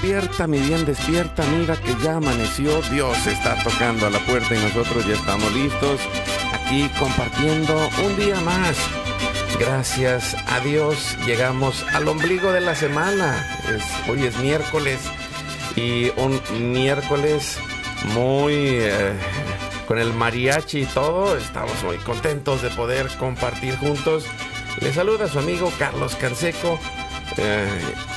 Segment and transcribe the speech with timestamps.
[0.00, 1.42] Despierta, mi bien, despierta.
[1.46, 2.80] Mira que ya amaneció.
[2.82, 6.00] Dios está tocando a la puerta y nosotros ya estamos listos
[6.52, 8.76] aquí compartiendo un día más.
[9.58, 13.44] Gracias a Dios llegamos al ombligo de la semana.
[14.08, 15.00] Hoy es miércoles
[15.74, 16.40] y un
[16.72, 17.58] miércoles
[18.14, 19.14] muy eh,
[19.88, 21.36] con el mariachi y todo.
[21.36, 24.26] Estamos muy contentos de poder compartir juntos.
[24.80, 26.78] Le saluda su amigo Carlos Canseco.
[27.36, 27.68] Eh,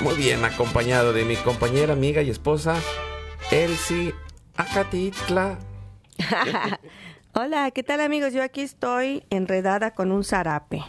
[0.01, 2.75] muy bien acompañado de mi compañera, amiga y esposa
[3.51, 4.13] Elsie
[4.55, 5.59] Acatitla.
[7.33, 8.33] Hola, ¿qué tal amigos?
[8.33, 10.83] Yo aquí estoy enredada con un zarape.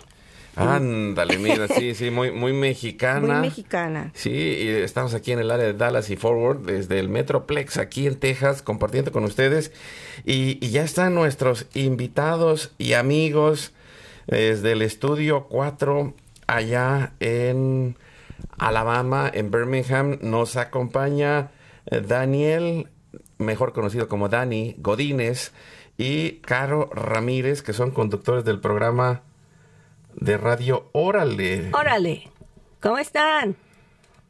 [0.54, 3.38] Ándale, mira, sí, sí, muy, muy mexicana.
[3.38, 4.10] Muy mexicana.
[4.14, 8.06] Sí, y estamos aquí en el área de Dallas y Forward, desde el Metroplex, aquí
[8.06, 9.72] en Texas, compartiendo con ustedes.
[10.24, 13.72] Y, y ya están nuestros invitados y amigos
[14.26, 16.14] desde el estudio 4,
[16.46, 17.96] allá en
[18.58, 20.18] Alabama, en Birmingham.
[20.22, 21.50] Nos acompaña
[21.86, 22.88] eh, Daniel,
[23.38, 25.52] mejor conocido como Dani Godínez,
[25.98, 29.22] y Caro Ramírez, que son conductores del programa
[30.14, 31.70] de radio Órale.
[31.72, 32.30] Órale,
[32.80, 33.56] ¿cómo están?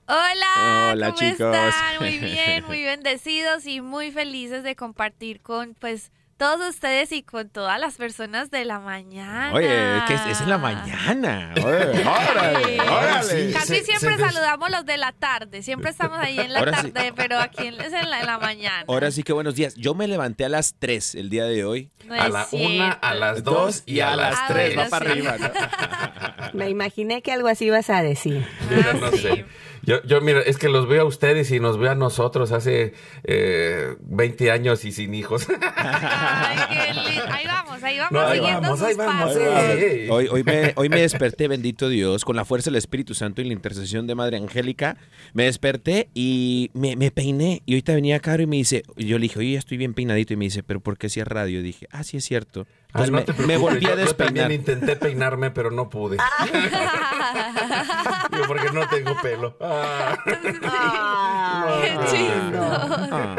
[0.07, 1.55] Hola, Hola, ¿cómo chicos.
[1.55, 1.73] están?
[2.01, 7.49] Muy bien, muy bendecidos y muy felices de compartir con pues todos ustedes y con
[7.51, 9.53] todas las personas de la mañana.
[9.55, 9.69] Oye,
[10.09, 11.53] que es, es en la mañana.
[11.57, 11.65] Oye,
[12.07, 13.49] órale, órale.
[13.49, 16.53] Sí, Casi se- siempre se des- saludamos los de la tarde, siempre estamos ahí en
[16.53, 16.91] la Ahora sí.
[16.91, 18.85] tarde, pero aquí es en la, en la mañana.
[18.89, 19.75] Ahora sí que buenos días.
[19.77, 21.91] Yo me levanté a las 3 el día de hoy.
[22.07, 22.69] No a la cierto.
[22.69, 24.75] una, a las dos y a las Ah, tres.
[24.75, 25.11] bueno, Va para sí.
[25.13, 26.53] arriba, ¿no?
[26.59, 28.45] Me imaginé que algo así ibas a decir.
[28.71, 29.47] Yo no sé.
[29.85, 32.95] Yo, yo, mira, es que los veo a ustedes y nos veo a nosotros hace
[33.25, 35.49] eh, 20 años y sin hijos.
[35.77, 37.25] Ay, qué lindo.
[37.29, 39.47] Ahí vamos, ahí vamos No, ahí siguiendo vamos, ahí
[39.81, 40.09] eh.
[40.09, 43.45] Hoy, hoy, me, hoy me desperté, bendito Dios, con la fuerza del Espíritu Santo y
[43.45, 44.97] la intercesión de Madre Angélica.
[45.33, 47.63] Me desperté y me, me peiné.
[47.67, 50.33] Y ahorita venía Caro y me dice, yo le dije, oye, ya estoy bien peinadito.
[50.33, 51.59] Y me dice, ¿pero por qué hacías radio?
[51.59, 52.67] Y dije, ah, sí es cierto.
[52.95, 54.53] Ay, no me, volví a yo- Yo también despeinar.
[54.53, 56.19] intenté peinarme, pero no pude.
[58.33, 59.57] Digo, porque no tengo pelo.
[59.65, 60.19] Ah.
[62.11, 62.29] Qué.
[62.55, 63.37] Ah.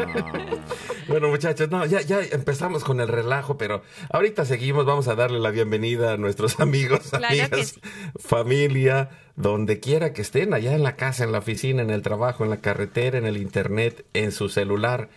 [1.08, 3.82] Bueno, muchachos, no, ya, ya empezamos con el relajo, pero
[4.12, 4.84] ahorita seguimos.
[4.86, 7.80] Vamos a darle la bienvenida a nuestros amigos, Claro amigas, sí.
[8.18, 12.44] familia, donde quiera que estén, allá en la casa, en la oficina, en el trabajo,
[12.44, 15.08] en la carretera, en el internet, en su celular.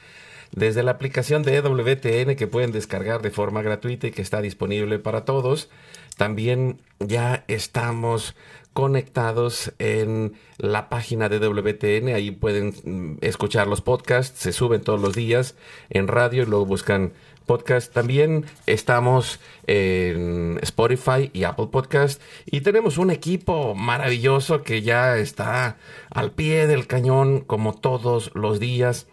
[0.51, 4.99] Desde la aplicación de EWTN que pueden descargar de forma gratuita y que está disponible
[4.99, 5.69] para todos.
[6.17, 8.35] También ya estamos
[8.73, 12.09] conectados en la página de WTN.
[12.09, 14.39] Ahí pueden mm, escuchar los podcasts.
[14.39, 15.55] Se suben todos los días
[15.89, 17.13] en radio y luego buscan
[17.47, 17.91] podcast.
[17.91, 22.21] También estamos en Spotify y Apple Podcast.
[22.45, 25.77] Y tenemos un equipo maravilloso que ya está
[26.11, 29.07] al pie del cañón como todos los días.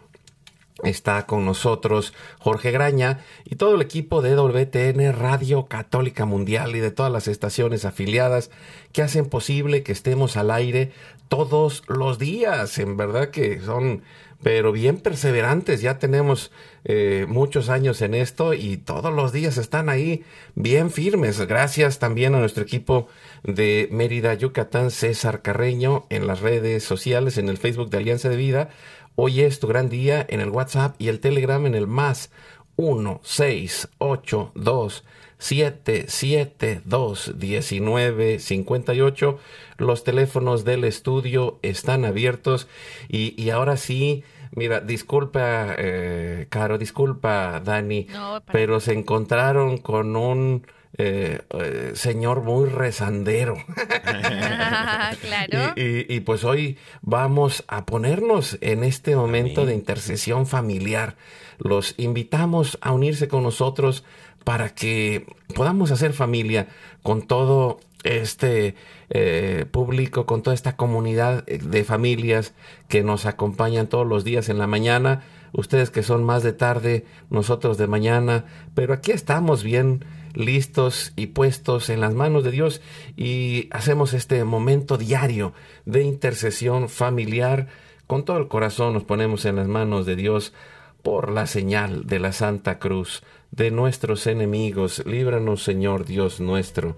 [0.85, 6.79] Está con nosotros Jorge Graña y todo el equipo de WTN Radio Católica Mundial y
[6.79, 8.51] de todas las estaciones afiliadas
[8.91, 10.91] que hacen posible que estemos al aire
[11.27, 12.77] todos los días.
[12.77, 14.03] En verdad que son,
[14.43, 15.81] pero bien perseverantes.
[15.81, 16.51] Ya tenemos
[16.83, 20.23] eh, muchos años en esto y todos los días están ahí
[20.53, 21.41] bien firmes.
[21.47, 23.07] Gracias también a nuestro equipo
[23.43, 28.37] de Mérida, Yucatán, César Carreño, en las redes sociales, en el Facebook de Alianza de
[28.37, 28.69] Vida.
[29.17, 32.31] Hoy es tu gran día en el WhatsApp y el Telegram en el más
[32.75, 35.03] 1 6 8 2
[35.37, 39.39] 7 7 2 19 58.
[39.77, 42.67] Los teléfonos del estudio están abiertos
[43.07, 50.17] y, y ahora sí, mira, disculpa, eh, Caro, disculpa, Dani, No, pero se encontraron con
[50.17, 50.67] un
[50.97, 53.57] eh, eh, señor muy rezandero.
[55.21, 55.73] claro.
[55.75, 59.69] Y, y- y, pues hoy vamos a ponernos en este momento Amén.
[59.69, 61.15] de intercesión familiar.
[61.57, 64.03] Los invitamos a unirse con nosotros
[64.43, 65.25] para que
[65.55, 66.67] podamos hacer familia
[67.01, 68.75] con todo este
[69.09, 72.53] eh, público, con toda esta comunidad de familias
[72.87, 75.23] que nos acompañan todos los días en la mañana.
[75.53, 78.45] Ustedes que son más de tarde, nosotros de mañana,
[78.75, 80.03] pero aquí estamos bien
[80.35, 82.81] listos y puestos en las manos de Dios
[83.15, 85.53] y hacemos este momento diario
[85.85, 87.67] de intercesión familiar.
[88.07, 90.53] Con todo el corazón nos ponemos en las manos de Dios
[91.01, 95.03] por la señal de la Santa Cruz de nuestros enemigos.
[95.05, 96.95] Líbranos, Señor Dios nuestro.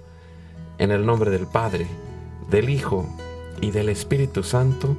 [0.78, 1.88] En el nombre del Padre,
[2.50, 3.08] del Hijo
[3.62, 4.96] y del Espíritu Santo.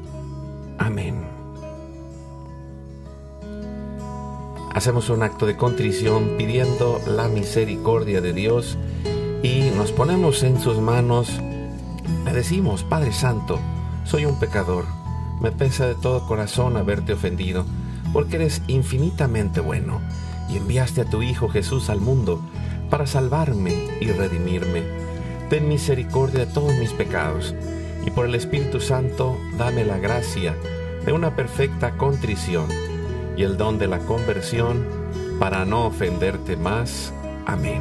[0.79, 1.38] Amén.
[4.75, 8.79] Hacemos un acto de contrición pidiendo la misericordia de Dios
[9.43, 11.41] y nos ponemos en sus manos.
[12.25, 13.59] Le decimos, Padre Santo,
[14.05, 14.85] soy un pecador.
[15.41, 17.65] Me pesa de todo corazón haberte ofendido,
[18.13, 20.01] porque eres infinitamente bueno
[20.49, 22.41] y enviaste a tu Hijo Jesús al mundo
[22.91, 24.83] para salvarme y redimirme.
[25.51, 27.55] Ten misericordia de todos mis pecados
[28.05, 30.55] y por el Espíritu Santo dame la gracia
[31.05, 32.67] de una perfecta contrición
[33.39, 34.85] y el don de la conversión
[35.39, 37.13] para no ofenderte más.
[37.47, 37.81] Amén.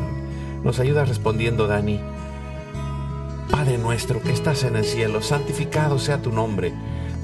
[0.63, 1.99] Nos ayuda respondiendo Dani.
[3.49, 6.73] Padre nuestro que estás en el cielo, santificado sea tu nombre.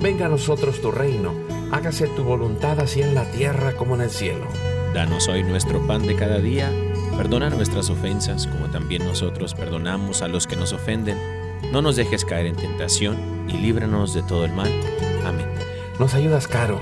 [0.02, 1.32] Venga a nosotros tu reino.
[1.72, 4.48] Hágase tu voluntad así en la tierra como en el cielo.
[4.96, 6.72] Danos hoy nuestro pan de cada día.
[7.16, 11.20] Perdona nuestras ofensas, como también nosotros perdonamos a los que nos ofenden.
[11.72, 14.72] No nos dejes caer en tentación y líbranos de todo el mal.
[15.24, 15.46] Amén.
[16.00, 16.82] Nos ayudas, Caro.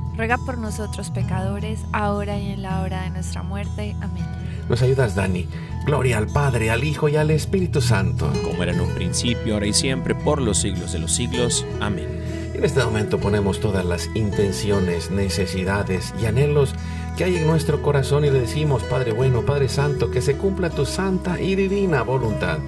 [0.15, 3.95] ruega por nosotros pecadores, ahora y en la hora de nuestra muerte.
[4.01, 4.25] Amén.
[4.69, 5.47] Nos ayudas, Dani.
[5.85, 8.31] Gloria al Padre, al Hijo y al Espíritu Santo.
[8.43, 11.65] Como era en un principio, ahora y siempre, por los siglos de los siglos.
[11.79, 12.07] Amén.
[12.53, 16.75] En este momento ponemos todas las intenciones, necesidades y anhelos
[17.17, 20.69] que hay en nuestro corazón y le decimos, Padre bueno, Padre Santo, que se cumpla
[20.69, 22.59] tu santa y divina voluntad.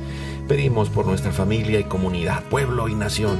[0.47, 3.37] Pedimos por nuestra familia y comunidad, pueblo y nación,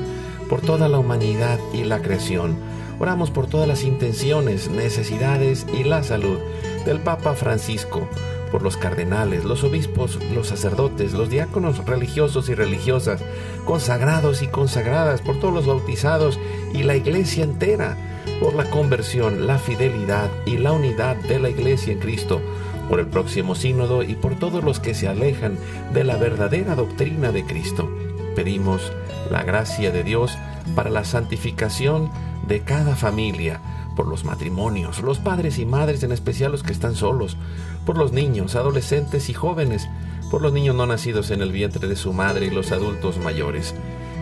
[0.48, 2.56] por toda la humanidad y la creación.
[3.00, 6.38] Oramos por todas las intenciones, necesidades y la salud
[6.86, 8.08] del Papa Francisco,
[8.52, 13.22] por los cardenales, los obispos, los sacerdotes, los diáconos religiosos y religiosas,
[13.66, 16.40] consagrados y consagradas, por todos los bautizados
[16.72, 17.98] y la iglesia entera,
[18.40, 22.42] por la conversión, la fidelidad y la unidad de la iglesia en Cristo,
[22.90, 25.58] por el próximo sínodo y por todos los que se alejan
[25.94, 27.90] de la verdadera doctrina de Cristo.
[28.36, 28.92] Pedimos
[29.32, 30.38] la gracia de Dios
[30.76, 32.12] para la santificación
[32.48, 33.60] de cada familia,
[33.96, 37.38] por los matrimonios, los padres y madres, en especial los que están solos,
[37.86, 39.88] por los niños, adolescentes y jóvenes,
[40.32, 43.76] por los niños no nacidos en el vientre de su madre y los adultos mayores.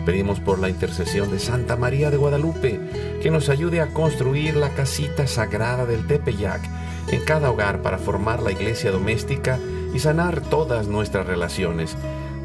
[0.04, 2.80] Pedimos por la intercesión de Santa María de Guadalupe,
[3.22, 6.60] que nos ayude a construir la casita sagrada del Tepeyac
[7.08, 9.58] en cada hogar para formar la iglesia doméstica
[9.94, 11.96] y sanar todas nuestras relaciones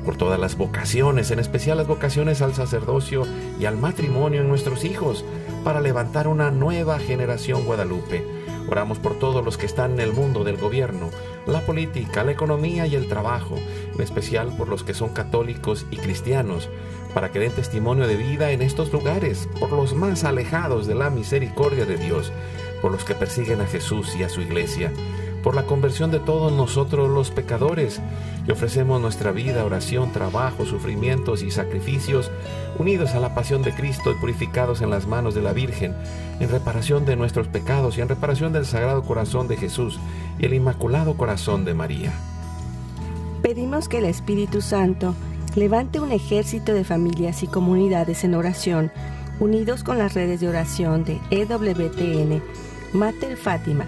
[0.05, 3.24] por todas las vocaciones, en especial las vocaciones al sacerdocio
[3.60, 5.25] y al matrimonio en nuestros hijos,
[5.67, 8.25] para levantar una nueva generación guadalupe.
[8.69, 11.09] Oramos por todos los que están en el mundo del gobierno,
[11.45, 13.57] la política, la economía y el trabajo,
[13.93, 16.69] en especial por los que son católicos y cristianos,
[17.13, 21.09] para que den testimonio de vida en estos lugares, por los más alejados de la
[21.09, 22.31] misericordia de Dios,
[22.81, 24.93] por los que persiguen a Jesús y a su iglesia,
[25.44, 28.01] por la conversión de todos nosotros los pecadores,
[28.48, 32.32] y ofrecemos nuestra vida, oración, trabajo, sufrimientos y sacrificios,
[32.79, 35.96] unidos a la pasión de Cristo y purificados en las manos de la Virgen,
[36.39, 40.00] en reparación de nuestros pecados y en reparación del Sagrado Corazón de Jesús
[40.39, 42.13] y el Inmaculado Corazón de María.
[43.41, 45.13] Pedimos que el Espíritu Santo
[45.58, 48.91] Levante un ejército de familias y comunidades en oración,
[49.39, 52.44] unidos con las redes de oración de EWTN,
[52.94, 53.88] Mater Fátima,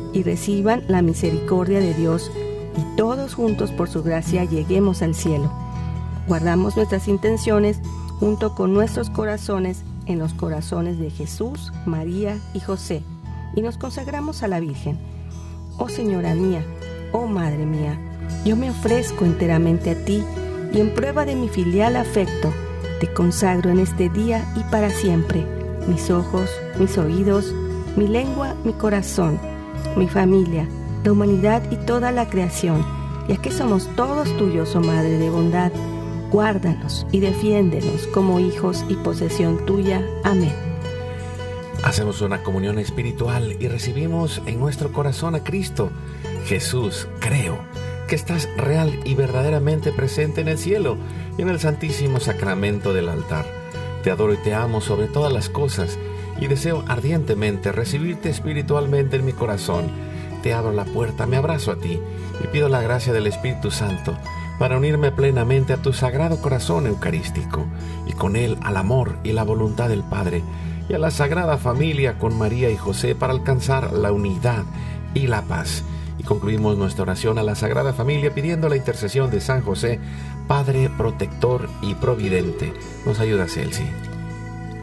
[0.13, 2.31] y reciban la misericordia de Dios
[2.77, 5.51] y todos juntos por su gracia lleguemos al cielo.
[6.27, 7.79] Guardamos nuestras intenciones
[8.19, 13.03] junto con nuestros corazones en los corazones de Jesús, María y José
[13.55, 14.97] y nos consagramos a la Virgen.
[15.77, 16.63] Oh Señora mía,
[17.11, 17.99] oh Madre mía,
[18.45, 20.23] yo me ofrezco enteramente a ti
[20.73, 22.53] y en prueba de mi filial afecto,
[22.99, 25.45] te consagro en este día y para siempre
[25.87, 26.49] mis ojos,
[26.79, 27.53] mis oídos,
[27.97, 29.39] mi lengua, mi corazón,
[29.95, 30.67] mi familia,
[31.03, 32.85] la humanidad y toda la creación,
[33.27, 35.71] ya que somos todos tuyos, oh Madre de bondad.
[36.31, 40.01] Guárdanos y defiéndenos como hijos y posesión tuya.
[40.23, 40.53] Amén.
[41.83, 45.91] Hacemos una comunión espiritual y recibimos en nuestro corazón a Cristo.
[46.45, 47.59] Jesús, creo
[48.07, 50.97] que estás real y verdaderamente presente en el cielo
[51.37, 53.45] y en el santísimo sacramento del altar.
[54.03, 55.97] Te adoro y te amo sobre todas las cosas
[56.41, 59.89] y deseo ardientemente recibirte espiritualmente en mi corazón.
[60.43, 62.01] Te abro la puerta, me abrazo a ti
[62.43, 64.17] y pido la gracia del Espíritu Santo
[64.59, 67.65] para unirme plenamente a tu sagrado corazón eucarístico
[68.05, 70.43] y con él al amor y la voluntad del Padre
[70.89, 74.65] y a la sagrada familia con María y José para alcanzar la unidad
[75.13, 75.83] y la paz.
[76.17, 79.99] Y concluimos nuestra oración a la Sagrada Familia pidiendo la intercesión de San José,
[80.47, 82.73] Padre protector y providente.
[83.05, 83.85] Nos ayuda Celsi.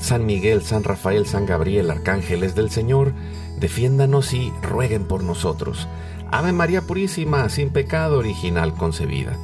[0.00, 3.12] San Miguel, San Rafael, San Gabriel, arcángeles del Señor,
[3.60, 5.88] defiéndanos y rueguen por nosotros.
[6.32, 9.36] Ave María Purísima, sin pecado original concebida.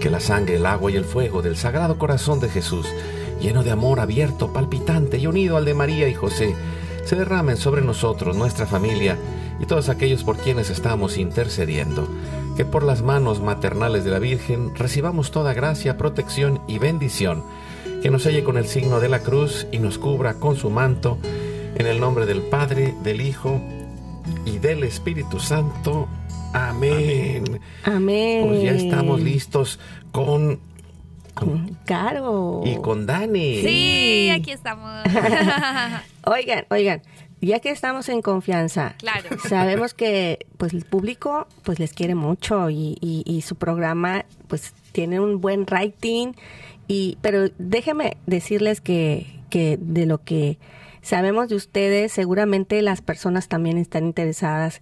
[0.00, 2.86] Que la sangre, el agua y el fuego del Sagrado Corazón de Jesús,
[3.40, 6.54] lleno de amor abierto, palpitante y unido al de María y José,
[7.04, 9.18] se derramen sobre nosotros, nuestra familia
[9.58, 12.08] y todos aquellos por quienes estamos intercediendo.
[12.56, 17.42] Que por las manos maternales de la Virgen recibamos toda gracia, protección y bendición
[18.02, 21.18] que nos selle con el signo de la cruz y nos cubra con su manto,
[21.74, 23.60] en el nombre del Padre, del Hijo
[24.44, 26.08] y del Espíritu Santo.
[26.52, 27.60] Amén.
[27.84, 28.46] Amén.
[28.46, 29.78] Pues ya estamos listos
[30.12, 30.60] con...
[31.34, 32.62] con Caro.
[32.64, 33.60] Y con Dani.
[33.62, 35.02] Sí, aquí estamos.
[36.24, 37.02] oigan, oigan,
[37.40, 39.28] ya que estamos en confianza, Claro.
[39.48, 44.72] sabemos que pues el público pues les quiere mucho y, y- y su programa pues
[44.92, 46.32] tiene un buen rating.
[46.88, 50.58] Y pero déjenme decirles que, que de lo que
[51.02, 54.80] sabemos de ustedes seguramente las personas también están interesadas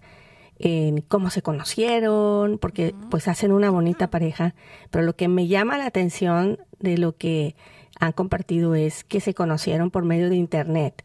[0.59, 4.55] en cómo se conocieron porque pues hacen una bonita pareja.
[4.91, 7.55] Pero lo que me llama la atención de lo que
[8.01, 11.03] han compartido es que se conocieron por medio de internet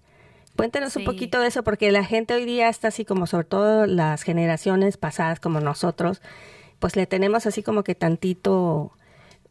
[0.62, 3.88] Cuéntenos un poquito de eso, porque la gente hoy día está así como, sobre todo
[3.88, 6.22] las generaciones pasadas como nosotros,
[6.78, 8.92] pues le tenemos así como que tantito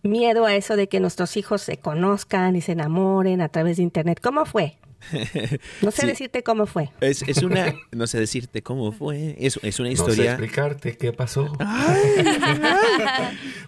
[0.05, 3.83] miedo a eso de que nuestros hijos se conozcan y se enamoren a través de
[3.83, 4.21] internet.
[4.23, 4.77] ¿Cómo fue?
[5.83, 6.07] No sé Sí.
[6.09, 6.91] decirte cómo fue.
[7.01, 10.33] Es, es una, no sé decirte cómo fue, es, es una No sé historia.
[10.33, 11.53] explicarte qué pasó.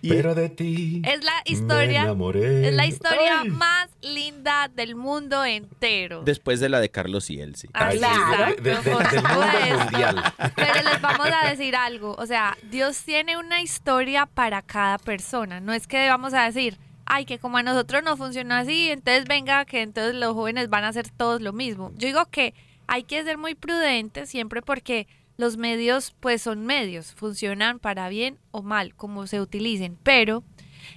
[0.03, 1.03] Pero de ti.
[1.05, 2.69] Es la Me historia, enamoré.
[2.69, 3.51] es la historia Ay.
[3.51, 6.23] más linda del mundo entero.
[6.25, 7.71] Después de la de Carlos y Elsie.
[7.73, 8.55] Ay, claro.
[8.57, 9.79] De- de- por del mundo supuesto.
[9.85, 10.23] mundial.
[10.57, 15.61] Pero les vamos a decir algo, o sea, Dios tiene una historia para cada persona.
[15.61, 19.27] No es que vamos a decir, ay, que como a nosotros no funciona así, entonces
[19.27, 21.93] venga, que entonces los jóvenes van a hacer todos lo mismo.
[21.97, 22.55] Yo digo que
[22.87, 25.07] hay que ser muy prudentes siempre porque
[25.37, 30.45] los medios pues son medios, funcionan para bien o mal, como se utilicen, pero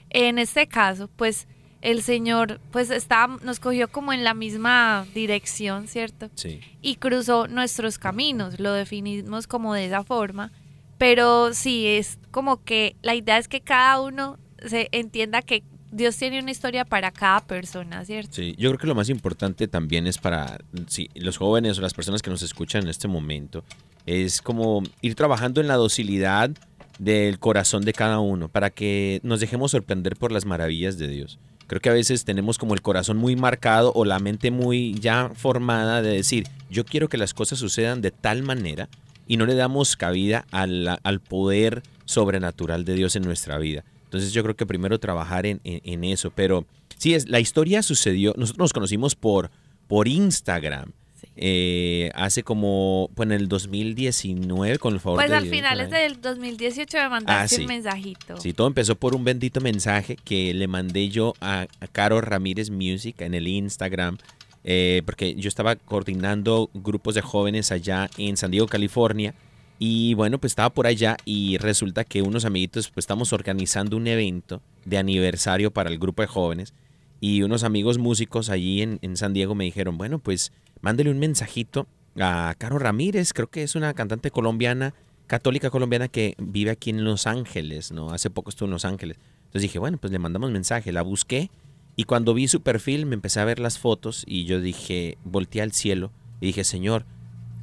[0.09, 1.47] en este caso pues
[1.81, 6.29] el Señor pues está, nos cogió como en la misma dirección, ¿cierto?
[6.35, 6.59] Sí.
[6.81, 10.51] Y cruzó nuestros caminos, lo definimos como de esa forma,
[10.97, 15.63] pero sí, es como que la idea es que cada uno se entienda que
[15.95, 18.33] Dios tiene una historia para cada persona, ¿cierto?
[18.33, 21.93] Sí, yo creo que lo más importante también es para sí, los jóvenes o las
[21.93, 23.63] personas que nos escuchan en este momento,
[24.05, 26.51] es como ir trabajando en la docilidad
[26.99, 31.39] del corazón de cada uno, para que nos dejemos sorprender por las maravillas de Dios.
[31.67, 35.31] Creo que a veces tenemos como el corazón muy marcado o la mente muy ya
[35.33, 38.89] formada de decir, yo quiero que las cosas sucedan de tal manera
[39.27, 43.85] y no le damos cabida al, al poder sobrenatural de Dios en nuestra vida.
[44.15, 46.65] Entonces yo creo que primero trabajar en, en- en eso, pero
[46.97, 49.51] sí, es, la historia sucedió, nosotros nos conocimos por,
[49.87, 50.91] por Instagram.
[51.19, 51.27] Sí.
[51.37, 55.87] eh, hace como, pues en el 2019, con el favor Pues de al Dios, finales
[55.87, 56.03] por ahí.
[56.03, 57.61] del 2018 me mandaste Ah, sí.
[57.61, 58.37] un mensajito.
[58.37, 62.69] Sí, todo empezó por un bendito mensaje que le mandé yo a, a Caro Ramírez
[62.69, 64.17] Music en el Instagram,
[64.65, 69.33] eh, porque yo estaba coordinando grupos de jóvenes allá en San Diego, California.
[69.77, 74.07] Y bueno, pues estaba por allá y resulta que unos amiguitos, pues estamos organizando un
[74.07, 76.73] evento de aniversario para el grupo de jóvenes.
[77.19, 80.51] Y unos amigos músicos allí en, en San Diego me dijeron, bueno, pues
[80.81, 81.87] mándele un mensajito
[82.19, 84.93] a Caro Ramírez, creo que es una cantante colombiana,
[85.27, 88.11] católica colombiana que vive aquí en Los Ángeles, ¿no?
[88.11, 89.17] Hace poco estuvo en Los Ángeles.
[89.45, 91.49] Entonces dije, bueno, pues le mandamos mensaje, la busqué
[91.95, 95.61] y cuando vi su perfil me empecé a ver las fotos y yo dije, volteé
[95.61, 97.05] al cielo y dije, Señor,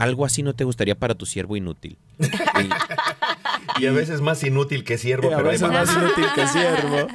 [0.03, 1.97] algo así no te gustaría para tu siervo inútil.
[2.19, 2.25] Y-
[3.81, 7.07] Y a veces más inútil que siervo, a pero ahí veces más inútil que siervo.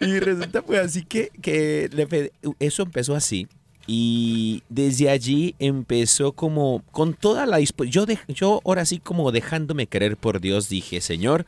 [0.00, 3.46] Y resulta pues así que, que le eso empezó así.
[3.86, 8.06] Y desde allí empezó como con toda la disposición.
[8.28, 11.46] Yo, ahora sí como dejándome querer por Dios dije, Señor,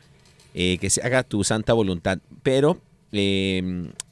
[0.54, 2.18] eh, que se haga tu santa voluntad.
[2.42, 2.78] Pero
[3.12, 3.58] eh,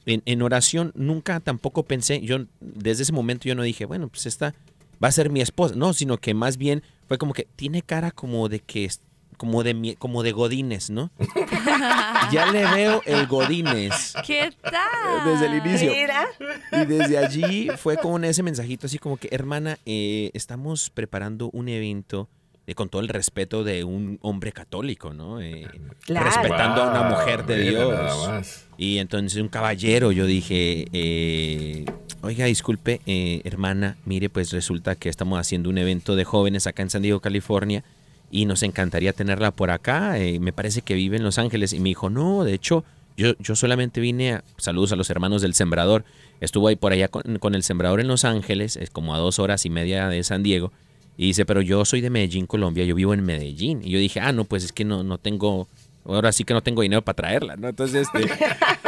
[0.05, 4.25] en, en oración nunca tampoco pensé, yo desde ese momento yo no dije, bueno, pues
[4.25, 4.53] esta
[5.01, 5.75] va a ser mi esposa.
[5.75, 9.01] No, sino que más bien fue como que tiene cara como de que es
[9.37, 11.11] como de mi- como de godines, ¿no?
[12.31, 15.25] ya le veo el godines ¿Qué tal?
[15.25, 15.91] desde el inicio.
[15.91, 16.25] Mira.
[16.71, 21.49] Y desde allí fue como en ese mensajito así como que, hermana, eh, estamos preparando
[21.51, 22.29] un evento
[22.67, 25.41] eh, con todo el respeto de un hombre católico, ¿no?
[25.41, 25.67] Eh,
[26.05, 26.25] Claro.
[26.27, 27.93] Respetando a una mujer de mira Dios.
[27.93, 28.65] nada más.
[28.77, 31.85] Y entonces un caballero, yo dije, eh,
[32.23, 36.81] oiga, disculpe, eh, hermana, mire, pues resulta que estamos haciendo un evento de jóvenes acá
[36.81, 37.83] en San Diego, California,
[38.31, 40.17] y nos encantaría tenerla por acá.
[40.17, 41.73] eh, me parece que vive en Los Ángeles.
[41.73, 42.83] Y me dijo, no, de hecho,
[43.15, 44.43] yo, yo solamente vine a...
[44.57, 46.03] Saludos a los hermanos del Sembrador.
[46.39, 49.37] Estuvo ahí por allá con, con el Sembrador en Los Ángeles, es como a dos
[49.37, 50.71] horas y media de San Diego.
[51.15, 53.81] Y dice, pero yo soy de Medellín, Colombia, yo vivo en Medellín.
[53.83, 55.67] Y yo dije, ah, no, pues es que no, no tengo,
[56.05, 57.67] ahora sí que no tengo dinero para traerla, ¿no?
[57.69, 58.33] Entonces, este,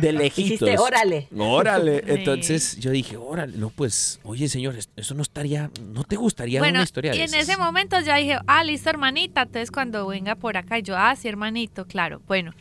[0.00, 0.60] de lejitos.
[0.68, 1.28] Dijiste, órale.
[1.36, 2.02] Órale.
[2.06, 6.60] Entonces yo dije, órale, no, pues, oye, señor, es- eso no estaría, ¿no te gustaría
[6.60, 7.48] Bueno, una historia y de en esas?
[7.48, 9.42] ese momento ya dije, ah, listo, hermanita.
[9.42, 12.20] Entonces cuando venga por acá, yo, ah, sí, hermanito, claro.
[12.26, 12.52] Bueno,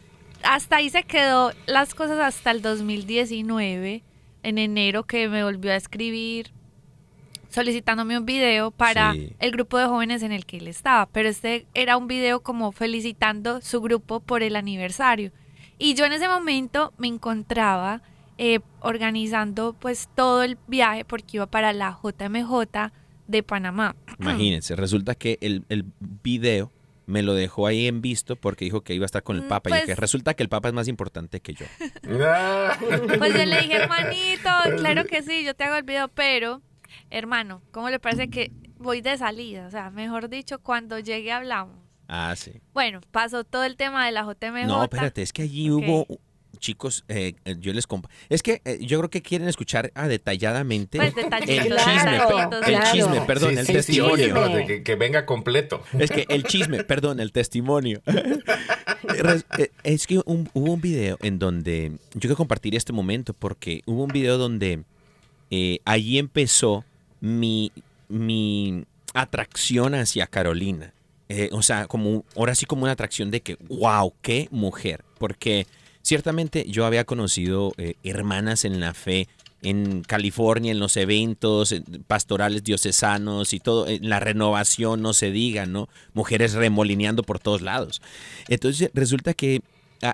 [0.43, 4.03] hasta ahí se quedó las cosas hasta el 2019,
[4.43, 6.51] en enero, que me volvió a escribir
[7.49, 9.33] solicitándome un video para Sí.
[9.39, 11.07] el grupo de jóvenes en el que él estaba.
[11.07, 15.31] Pero este era un video como felicitando su grupo por el aniversario.
[15.79, 18.01] Y yo en ese momento me encontraba
[18.37, 22.91] eh, organizando pues todo el viaje porque iba para la JMJ
[23.27, 23.95] de Panamá.
[24.19, 25.85] Imagínense, resulta que el, el
[26.23, 26.71] video
[27.05, 29.47] me lo dejó ahí en visto porque dijo que iba a estar con el Mm,
[29.47, 29.69] Papa.
[29.69, 31.65] y pues- dije, resulta que el Papa es más importante que yo.
[33.17, 36.61] Pues yo le dije, hermanito, claro que sí, yo te hago el video, pero,
[37.09, 39.65] hermano, ¿cómo le parece que voy de salida?
[39.67, 41.77] O sea, mejor dicho, cuando llegue hablamos.
[42.11, 42.51] Ah, sí.
[42.73, 44.65] Bueno, pasó todo el tema de la JMJ.
[44.65, 46.05] No, espérate, es que allí hubo...
[46.57, 48.09] Chicos, eh, yo les compa.
[48.27, 52.59] Es que eh, yo creo que quieren escuchar ah, detalladamente Pues el Claro, chisme, el
[52.59, 52.91] claro.
[52.91, 54.13] chisme, perdón, Sí, el sí, sí, testimonio.
[54.13, 55.81] oye, no, de que, que venga completo.
[55.97, 58.01] Es que el chisme, perdón, el testimonio.
[59.57, 63.81] Eh, Es que un- hubo un video en donde yo quiero compartir este momento porque
[63.85, 64.83] hubo un video donde
[65.51, 66.83] eh, allí empezó
[67.21, 67.71] mi,
[68.09, 70.93] mi atracción hacia Carolina.
[71.29, 75.05] Eh, o sea, como ahora sí como una atracción de que, wow, qué mujer.
[75.19, 75.67] Porque
[76.01, 79.27] ciertamente yo había conocido eh, hermanas en la fe
[79.61, 85.31] en California, en los eventos en pastorales diocesanos y todo, en la renovación, no se
[85.31, 85.89] diga, ¿no?
[86.13, 88.01] Mujeres remolineando por todos lados.
[88.47, 89.61] Entonces resulta que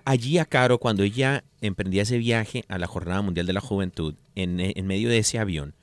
[0.03, 4.15] allí a Caro, cuando ella emprendía ese viaje a la Jornada Mundial de la Juventud,
[4.33, 5.75] en, en medio de ese avión,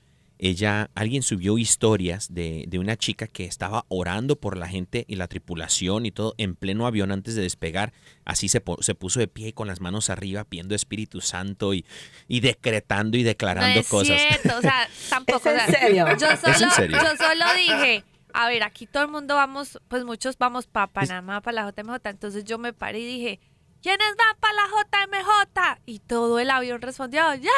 [0.45, 5.15] ella, alguien subió historias de, de una chica que estaba orando por la gente y
[5.15, 7.93] la tripulación y todo en pleno avión antes de despegar.
[8.25, 11.87] Así se, se puso de pie con las manos arriba pidiendo Espíritu Santo y,
[12.27, 14.21] y decretando y declarando no es cosas.
[14.21, 15.49] cierto, o sea, tampoco.
[15.49, 16.07] ¿Es en o sea, serio?
[16.19, 16.99] Yo solo, ¿Es en serio?
[17.01, 21.41] yo solo dije, a ver, aquí todo el mundo vamos, pues muchos vamos para Panamá,
[21.41, 22.01] para la JMJ.
[22.07, 23.41] Entonces yo me paré y dije,
[23.83, 25.81] ¿quiénes van para la JMJ?
[25.87, 27.51] Y todo el avión respondió, ¡ya!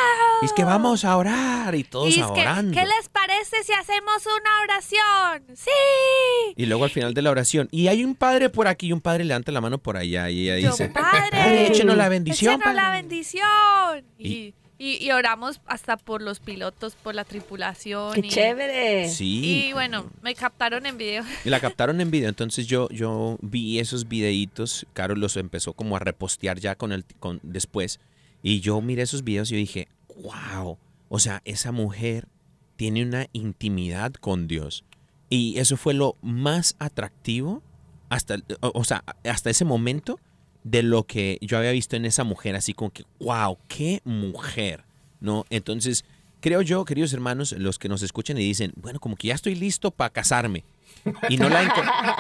[0.43, 2.73] Y es que vamos a orar y todos Y es que, orando.
[2.79, 5.57] ¿qué les parece si hacemos una oración?
[5.57, 5.71] ¡Sí!
[6.57, 9.01] Y luego al final de la oración, y hay un padre por aquí y un
[9.01, 12.55] padre levanta la mano por allá y ella Yo, dice, padre, "Padre, échenos la bendición.
[12.55, 12.97] échenos la padre".
[13.03, 14.05] bendición.
[14.19, 14.55] Y- Y,
[14.85, 18.13] y- y oramos hasta por los pilotos, por la tripulación.
[18.15, 19.09] ¡Qué y- chévere!
[19.09, 19.67] Sí.
[19.69, 21.25] Y bueno, me captaron en video.
[21.45, 25.97] Y la captaron en video, entonces yo, yo vi esos videitos, Carol los empezó como
[25.97, 28.01] a repostear ya con el con, después,
[28.43, 29.89] y yo miré esos videos y yo dije,
[30.23, 32.29] wow, o sea, esa mujer
[32.77, 34.85] tiene una intimidad con Dios.
[35.31, 37.63] Y eso fue lo más atractivo
[38.09, 40.21] hasta, o, o sea, hasta ese momento
[40.65, 44.85] de lo que yo había visto en esa mujer, así como que, wow, qué mujer,
[45.21, 45.45] ¿no?
[45.51, 46.05] Entonces,
[46.41, 49.55] creo yo, queridos hermanos, los que nos escuchan y dicen, bueno, como que ya estoy
[49.55, 50.65] listo para casarme
[51.29, 51.63] y no la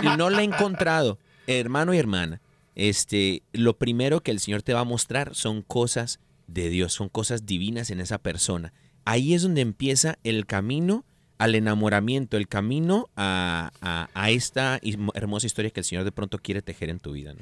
[0.03, 2.41] y no la he encontrado, hermano y hermana,
[2.75, 7.09] este, lo primero que el Señor te va a mostrar son cosas de Dios, son
[7.09, 8.73] cosas divinas en esa persona.
[9.07, 11.05] Ahí es donde empieza el camino
[11.45, 14.81] al enamoramiento, el camino a, a- a esta
[15.15, 17.35] hermosa historia que el Señor de pronto quiere tejer en tu vida.
[17.35, 17.41] ¿no?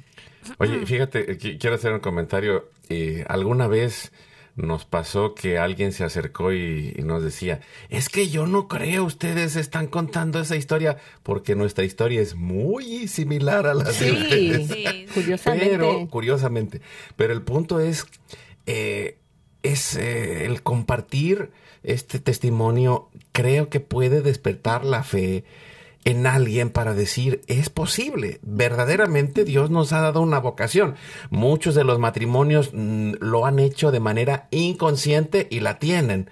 [0.59, 2.69] Oye, fíjate, qui- quiero hacer un comentario.
[2.89, 4.13] Eh, alguna vez
[4.55, 9.05] nos pasó que alguien se acercó y, y nos decía, es que yo no creo,
[9.05, 14.11] ustedes están contando esa historia, porque nuestra historia es muy similar a la de Sí,
[14.11, 14.67] ustedes.
[14.69, 15.07] Sí.
[15.15, 15.71] curiosamente.
[15.71, 16.81] Pero, curiosamente,
[17.17, 18.05] pero el punto es,
[18.67, 19.17] eh,
[19.63, 21.51] es eh, el compartir
[21.83, 25.45] este testimonio, creo que puede despertar la fe
[26.05, 30.97] en alguien para decir, es posible, verdaderamente Dios nos ha dado una vocación.
[31.31, 36.29] Muchos de los matrimonios mm, lo han hecho de manera inconsciente y la tienen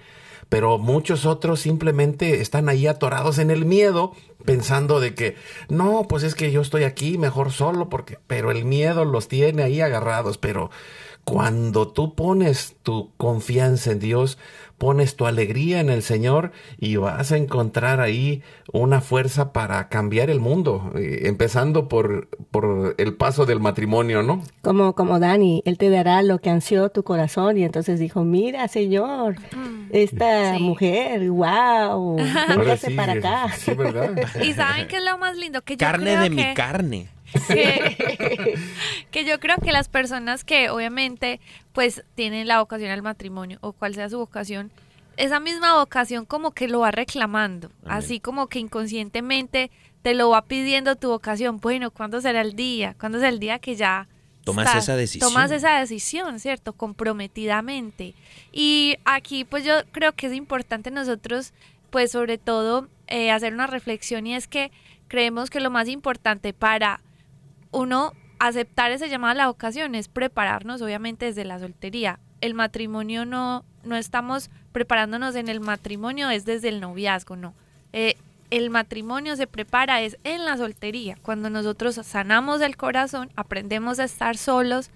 [0.50, 4.12] pero muchos otros simplemente están ahí atorados en el miedo,
[4.44, 5.36] pensando de que
[5.68, 9.62] no, pues es que yo estoy aquí mejor solo, porque, pero el miedo los tiene
[9.62, 10.38] ahí agarrados.
[10.38, 10.72] Pero
[11.24, 14.38] cuando tú pones tu confianza en Dios,
[14.80, 20.30] pones tu alegría en el Señor y vas a encontrar ahí una fuerza para cambiar
[20.30, 24.42] el mundo, eh, empezando por, por el paso del matrimonio, ¿no?
[24.62, 27.58] Como, como Dani, Él te dará lo que ansió tu corazón.
[27.58, 29.36] Y entonces dijo, mira, Señor,
[29.90, 30.62] esta Sí.
[30.62, 32.16] mujer, wow,
[32.48, 33.48] véngase sí, para acá.
[33.56, 34.14] Sí, ¿verdad?
[34.42, 37.08] Y saben qué es lo más lindo que yo Carne creo de que, mi carne.
[37.48, 38.58] Que,
[39.10, 41.40] que yo creo que las personas que obviamente
[41.72, 44.70] pues tienen la vocación al matrimonio o cual sea su vocación,
[45.16, 47.98] esa misma vocación como que lo va reclamando, Amén.
[47.98, 49.70] así como que inconscientemente
[50.02, 51.58] te lo va pidiendo tu vocación.
[51.58, 52.96] Bueno, ¿cuándo será el día?
[52.98, 54.08] ¿Cuándo será el día que ya
[54.44, 55.28] Tomas esa decisión.
[55.28, 56.72] Tomas esa decisión, ¿cierto?
[56.72, 58.14] Comprometidamente.
[58.52, 61.52] Y aquí pues yo creo que es importante nosotros
[61.90, 64.70] pues sobre todo eh, hacer una reflexión y es que
[65.08, 67.00] creemos que lo más importante para
[67.70, 72.18] uno aceptar ese llamado a la vocación es prepararnos obviamente desde la soltería.
[72.40, 77.54] El matrimonio no, no estamos preparándonos en el matrimonio, es desde el noviazgo, no.
[77.92, 78.16] Eh,
[78.50, 84.04] el matrimonio se prepara es en la soltería, cuando nosotros sanamos el corazón, aprendemos a
[84.04, 84.90] estar solos,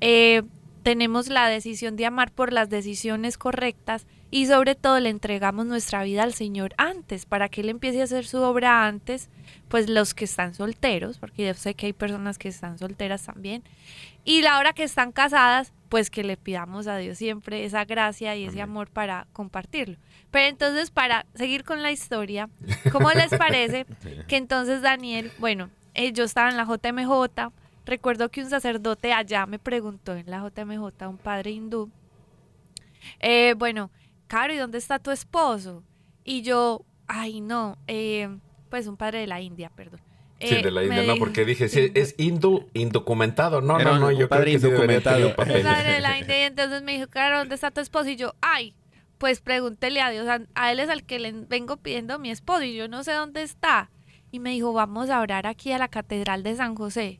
[0.00, 0.42] eh,
[0.82, 6.02] tenemos la decisión de amar por las decisiones correctas y sobre todo le entregamos nuestra
[6.02, 9.30] vida al Señor antes, para que Él empiece a hacer su obra antes,
[9.68, 13.62] pues los que están solteros, porque yo sé que hay personas que están solteras también,
[14.24, 18.36] y la hora que están casadas, pues que le pidamos a Dios siempre esa gracia
[18.36, 19.96] y ese amor para compartirlo.
[20.30, 22.50] Pero entonces, para seguir con la historia,
[22.92, 23.86] ¿cómo les parece
[24.28, 27.50] que entonces Daniel, bueno, eh, yo estaba en la JMJ,
[27.86, 31.90] recuerdo que un sacerdote allá me preguntó en la JMJ, un padre hindú,
[33.20, 33.90] eh, bueno,
[34.28, 35.82] Caro, ¿y dónde está tu esposo?
[36.24, 38.28] Y yo, ay, no, eh,
[38.70, 40.00] pues un padre de la India, perdón.
[40.40, 43.60] Sí, Eh, de la me India, no, dijo- porque dije, sí, es hindú, indocumentado.
[43.60, 45.58] No, Era no, no, yo creo padre que sí debería tener indocumentado.
[45.58, 48.08] el padre de la India, y entonces me dijo, Caro, ¿dónde está tu esposo?
[48.10, 48.74] Y yo, ay,
[49.18, 52.62] pues pregúntele a Dios, a, a él es al que le vengo pidiendo mi esposo
[52.62, 53.90] y yo no sé dónde está.
[54.30, 57.18] Y me dijo, vamos a orar aquí a la Catedral de San José.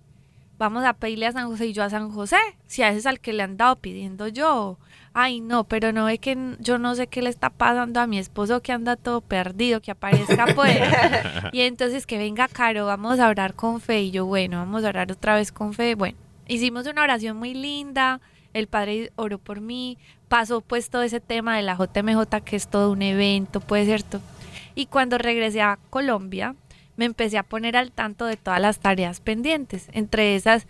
[0.59, 3.07] Vamos a pedirle a San José y yo a San José, si a ese es
[3.07, 4.79] al que le han dado pidiendo yo.
[5.21, 8.21] Ay, no, pero no ve que yo no sé qué le está pasando a mi
[8.21, 10.79] esposo que anda todo perdido, que aparezca pues.
[11.53, 14.03] y entonces que venga Caro, vamos a orar con fe.
[14.03, 15.97] Y yo, bueno, vamos a orar otra vez con fe.
[15.97, 18.21] Bueno, hicimos una oración muy linda,
[18.55, 22.69] el padre oró por mí, pasó pues todo ese tema de la JMJ, que es
[22.69, 24.21] todo un evento, pues cierto.
[24.77, 26.55] Y cuando regresé a Colombia,
[26.97, 29.89] me empecé a poner al tanto de todas las tareas pendientes.
[29.91, 30.69] Entre esas,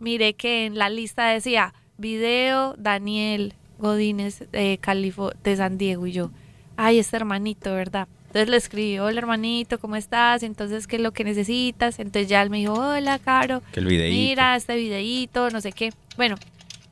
[0.00, 3.54] miré que en la lista decía video Daniel
[3.88, 6.30] Godínez de Califo de San Diego y yo,
[6.76, 8.08] ay, este hermanito, ¿verdad?
[8.26, 10.42] Entonces le escribí, hola hermanito, ¿cómo estás?
[10.42, 11.98] Entonces, ¿qué es lo que necesitas?
[12.00, 13.62] Entonces ya él me dijo, hola, Caro.
[13.72, 14.16] Que el videíto.
[14.16, 15.92] Mira, este videíto, no sé qué.
[16.16, 16.34] Bueno,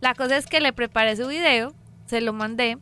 [0.01, 1.73] la cosa es que le preparé su video,
[2.07, 2.79] se lo mandé.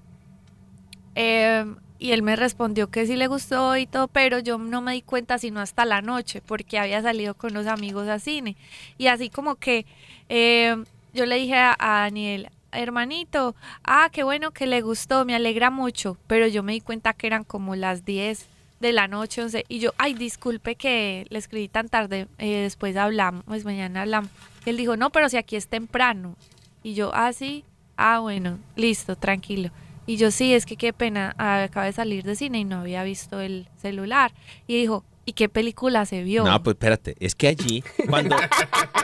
[1.15, 1.65] eh,
[1.99, 5.03] y él me respondió que sí le gustó y todo, pero yo no me di
[5.03, 8.57] cuenta sino hasta la noche, porque había salido con los amigos a cine.
[8.97, 9.85] Y así como que
[10.31, 13.55] eh, yo le dije a, a Daniel, hermanito,
[13.85, 17.27] ah, qué bueno que le gustó, me alegra mucho, pero yo me di cuenta que
[17.27, 18.47] eran como las 10
[18.81, 22.97] de la noche, 11, y yo, ay, disculpe que le escribí tan tarde, eh, después
[22.97, 24.31] hablamos, pues mañana hablamos.
[24.65, 26.37] Él dijo, no, pero si aquí es temprano.
[26.83, 27.65] Y yo, ah, sí,
[27.97, 29.71] ah, bueno, listo, tranquilo.
[30.07, 33.05] Y yo, sí, es que qué pena, acabo de salir de cine y no había
[33.05, 34.33] visto el celular.
[34.67, 36.45] Y dijo, ¿y qué película se vio?
[36.45, 38.37] No, pues espérate, es que allí, cuando,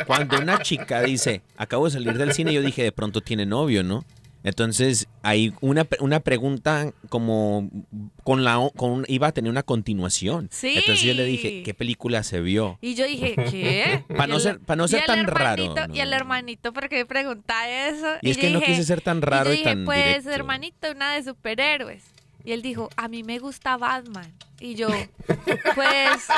[0.07, 3.83] cuando una chica dice, acabo de salir del cine, yo dije, de pronto tiene novio,
[3.85, 4.05] ¿no?
[4.43, 7.69] Entonces, hay una, una pregunta como
[8.23, 10.49] con la con iba a tener una continuación.
[10.53, 10.75] Sí.
[10.77, 12.79] Entonces yo le dije, ¿qué película se vio?
[12.81, 14.05] Y yo dije, ¿qué?
[14.17, 17.07] Pa' Y no ser- pa' no ser tan raro, Y el hermanito, ¿por qué me
[17.07, 18.07] pregunta eso?
[18.23, 20.31] Y es que no quise ser tan raro y, yo dije, tan pues, directo.
[20.31, 22.05] hermanito, una de superhéroes.
[22.47, 24.33] Y él dijo, a mí me gusta Batman.
[24.61, 25.09] Y yo, pues...
[25.75, 26.29] pues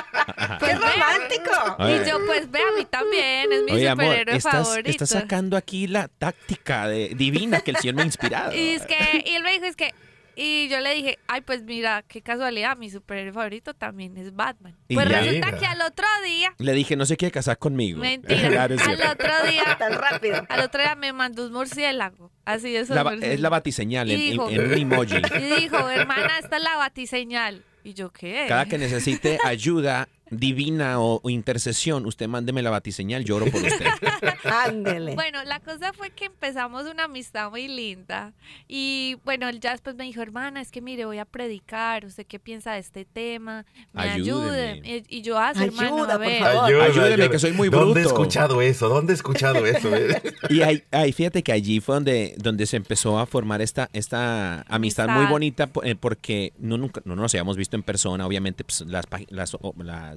[0.58, 1.76] ¡Qué romántico!
[1.80, 4.90] Y yo, pues ve, a mí también, es mi Oye, amor, superhéroe estás, favorito.
[4.90, 8.56] estás sacando aquí la táctica de, divina que el Señor me ha inspirado.
[8.56, 9.94] Y es que, y él me dijo, es que,
[10.40, 14.76] y yo le dije, ay, pues mira, qué casualidad, mi superhéroe favorito también es Batman.
[14.86, 15.20] Y Pues ya.
[15.20, 17.98] resulta que al otro día, Le dije, no se quiere casar conmigo.
[17.98, 20.46] mentira, Claro, es al otro día, Tan rápido.
[20.48, 23.22] al otro día me mandó un murciélago, así La murciélagos.
[23.24, 25.16] es la batiseñal en, Y dijo- en- en un emoji.
[25.16, 27.64] Y dijo, hermana, esta es la batiseñal.
[27.84, 28.44] Y yo, ¿qué?
[28.48, 33.86] Cada que necesite ayuda divina o, o intercesión, usted mándeme la batiseñal, lloro por usted.
[34.44, 35.14] Ándele.
[35.14, 38.32] Bueno, la cosa fue que empezamos una amistad muy linda.
[38.66, 42.04] Y bueno, él ya después me dijo, hermana, es que mire, voy a predicar.
[42.04, 43.64] ¿Usted qué piensa de este tema?
[43.92, 44.80] Me ayude.
[44.84, 46.42] Y, y yo, ah, hermano, Ayuda, a ver.
[46.42, 46.64] favor.
[46.66, 48.08] Ayuda, Ayúdeme, que soy muy ¿Dónde he bruto.
[48.16, 48.88] escuchado eso?
[48.88, 49.88] ¿Dónde he escuchado eso?
[50.50, 54.62] Y ahí, ahí, fíjate que allí fue donde, donde se empezó a formar esta, esta
[54.68, 55.30] amistad, muy Amistad.
[55.30, 59.04] bonita po- eh, porque no, nunca, no nos habíamos visto en persona, obviamente pues, las,
[59.28, 59.74] las, o-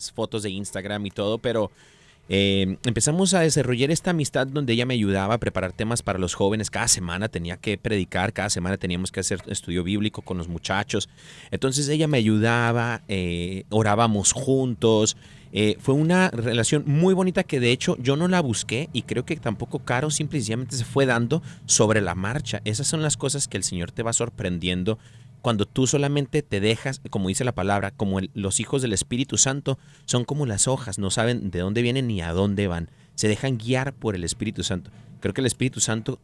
[0.09, 1.69] fotos de Instagram y todo, pero
[2.33, 6.33] eh, empezamos a desarrollar esta amistad donde ella me ayudaba a preparar temas para los
[6.33, 6.69] jóvenes.
[6.69, 11.09] Cada semana tenía que predicar, cada semana teníamos que hacer estudio bíblico con los muchachos.
[11.51, 15.17] Entonces ella me ayudaba, eh, orábamos juntos.
[15.51, 19.25] Eh, fue una relación muy bonita que de hecho yo no la busqué y creo
[19.25, 22.61] que tampoco Caro simplemente se fue dando sobre la marcha.
[22.63, 24.97] Esas son las cosas que el Señor te va sorprendiendo
[25.41, 29.79] cuando tú solamente te dejas, como dice la palabra, como los hijos del Espíritu Santo
[30.05, 33.57] son como las hojas, no saben de dónde vienen ni a dónde van, se dejan
[33.57, 34.91] guiar por el Espíritu Santo.
[35.19, 36.19] Creo que el Espíritu Santo,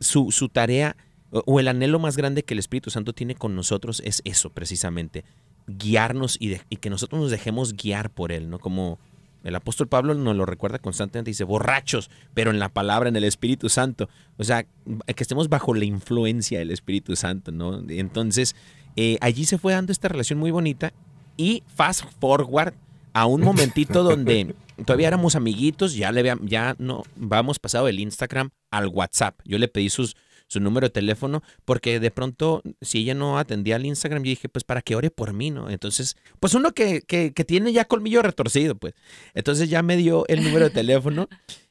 [0.00, 0.96] su, su tarea
[1.30, 5.24] o- el anhelo más grande que el Espíritu Santo tiene con nosotros es eso precisamente,
[5.66, 8.58] guiarnos y que nosotros nos dejemos guiar por Él, ¿no?
[8.58, 8.98] Como
[9.46, 13.22] el apóstol Pablo nos lo recuerda constantemente, dice, borrachos, pero en la palabra, en el
[13.22, 14.08] Espíritu Santo.
[14.38, 17.80] O sea, que estemos bajo la influencia del Espíritu Santo, ¿no?
[17.88, 18.56] Entonces,
[18.96, 20.92] eh, allí se fue dando esta relación muy bonita
[21.36, 22.74] y fast forward
[23.12, 28.50] a un momentito donde todavía éramos amiguitos, ya le ya no vamos pasado del Instagram
[28.72, 29.38] al WhatsApp.
[29.44, 30.16] Yo le pedí sus,
[30.48, 34.48] su número de teléfono porque de pronto si ella no atendía al Instagram, yo dije,
[34.48, 35.70] pues para que ore por mí, ¿no?
[35.70, 38.94] Entonces, pues uno que, que, que tiene ya colmillo retorcido, pues.
[39.34, 41.28] Entonces ya me dio el número de teléfono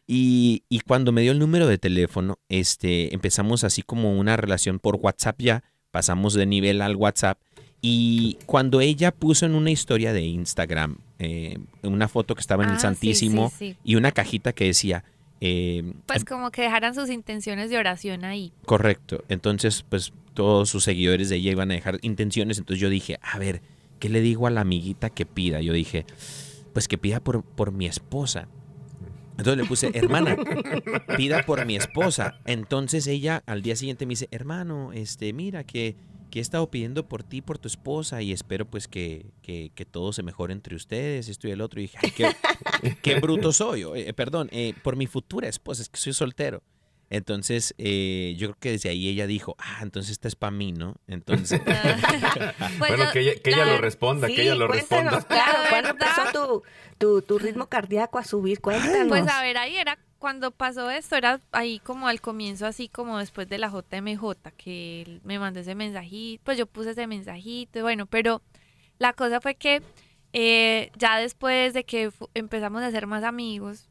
[0.08, 4.80] y, y cuando me dio el número de teléfono, este, empezamos así como una relación
[4.80, 7.40] por WhatsApp ya, pasamos de nivel al WhatsApp
[7.82, 12.70] y cuando ella puso en una historia de Instagram eh, una foto que estaba en
[12.72, 13.78] Ah, el sí, Santísimo sí, sí.
[13.84, 15.04] y una cajita que decía,
[15.42, 18.52] eh, Pues como que dejaran sus intenciones de oración ahí.
[18.66, 23.20] correcto, entonces pues todos sus seguidores de ella iban a dejar intenciones, entonces yo dije,
[23.22, 23.62] a ver,
[24.00, 25.62] ¿qué le digo a la amiguita que pida?
[25.62, 26.06] Yo dije,
[26.74, 28.48] pues que pida por, por mi esposa.
[29.38, 30.38] Entonces le puse, hermana,
[31.18, 32.40] pida por mi esposa.
[32.46, 35.96] Entonces ella al día siguiente me dice, hermano, este, mira que,
[36.36, 39.86] que he estado pidiendo por ti, por tu esposa, y espero pues que, que, que
[39.86, 41.80] todo se mejore entre ustedes, esto y el otro.
[41.80, 42.36] Y dije, ay, qué,
[43.02, 43.84] qué bruto soy.
[43.96, 46.62] Eh, perdón, eh, por mi futura esposa, es que soy soltero.
[47.10, 50.74] Entonces, eh, yo creo que desde ahí ella dijo, ah, entonces esta es para mí,
[50.74, 50.96] ¿no?
[51.08, 54.68] Entonces, Pues bueno, yo- que ella, que ella la lo responda, Sí, que ella lo
[54.68, 55.22] responda.
[55.22, 56.64] Claro, La ¿cuándo empezó tu,
[56.98, 58.60] tu, tu ritmo cardíaco a subir?
[58.60, 59.08] Cuéntanos.
[59.08, 63.20] Pues a ver, ahí era cuando pasó esto era ahí como al comienzo, así como
[63.20, 64.24] después de la JMJ,
[64.58, 68.42] que él me mandó ese mensajito, pues yo puse ese mensajito, y bueno, pero
[68.98, 69.84] la cosa fue que
[70.34, 73.88] eh, ya después de que empezamos a ser más amigos,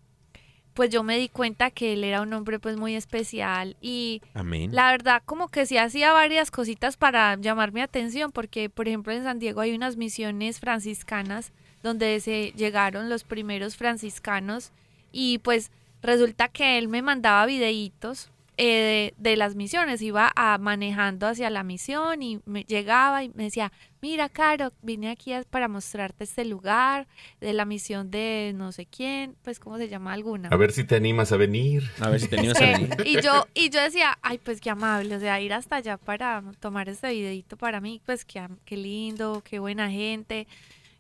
[0.74, 4.74] pues yo me di cuenta que él era un hombre pues muy especial y Amén.
[4.74, 9.12] la verdad como que sí hacía varias cositas para llamar mi atención, porque por ejemplo
[9.12, 11.52] en San Diego hay unas misiones franciscanas
[11.84, 14.72] donde se llegaron los primeros franciscanos
[15.12, 15.70] y pues
[16.04, 21.50] resulta que él me mandaba videitos eh, de, de las misiones, iba a, manejando hacia
[21.50, 26.22] la misión y me llegaba y me decía, mira Caro, vine aquí a- para mostrarte
[26.22, 27.08] este lugar
[27.40, 30.50] de la misión de no sé quién, pues cómo se llama alguna.
[30.52, 31.82] A ver si te animas a venir.
[32.00, 32.90] A ver si tenías a Sí, venir.
[33.04, 36.40] y yo y yo decía, ay, pues qué amable, o sea, ir hasta allá para
[36.60, 40.46] tomar este videito para mí, pues qué, qué lindo, qué buena gente.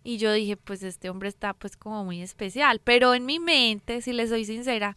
[0.04, 4.02] Y yo dije, pues este hombre está pues como muy especial, pero en mi mente,
[4.02, 4.96] si le soy sincera,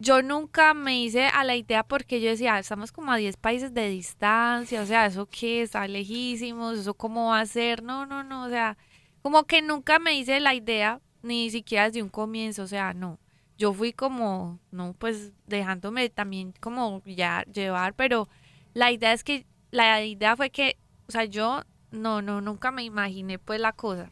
[0.00, 3.36] yo nunca me hice a la idea porque yo decía, "Ah, estamos como a 10
[3.36, 8.04] países de distancia, o sea, eso qué, está lejísimos, eso cómo va a ser, no,
[8.06, 8.76] no, no, o sea,
[9.22, 13.18] como que nunca me hice la idea, ni siquiera desde un comienzo, o sea, no.
[13.58, 18.28] Yo fui como, no, pues dejándome también como ya llevar, pero
[18.74, 22.84] la idea es que, la idea fue que, o sea, yo no, no, nunca me
[22.84, 24.10] imaginé pues la cosa.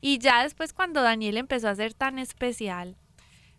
[0.00, 2.96] Y ya después cuando Daniel empezó a ser tan especial,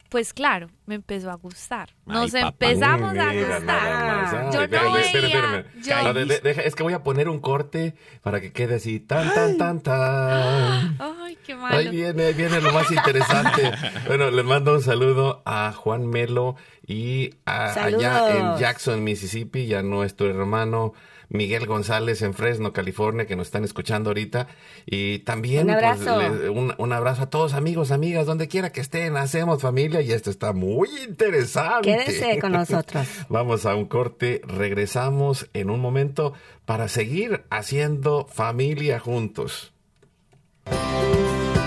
[0.09, 1.89] pues claro, me empezó a gustar.
[2.07, 3.57] Nos Ay, empezamos a Mira, más.
[3.59, 3.79] gustar.
[3.79, 5.83] Ay, Yo espérame, no espérame, veía, espérame.
[5.83, 8.75] yo- No, de- de- deja- es que voy a poner un corte para que quede
[8.75, 10.97] así, tan, tan, tan, tan.
[10.99, 11.91] Ay, qué Ahí malo.
[11.91, 13.71] viene, ahí viene lo más interesante.
[14.07, 16.55] bueno, les mando un saludo a Juan Melo
[16.87, 20.93] y a- allá en Jackson, Mississippi, y a nuestro hermano
[21.29, 24.47] Miguel González en Fresno, California, que nos están escuchando ahorita.
[24.85, 26.19] Y también Un pues, abrazo.
[26.21, 30.11] le- un, un abrazo a todos amigos, amigas, donde quiera que estén, hacemos familia y
[30.11, 31.81] esto está muy interesante.
[32.05, 33.07] Quédese con nosotros.
[33.29, 36.33] Vamos a un corte, regresamos en un momento
[36.65, 39.71] para seguir haciendo familia juntos.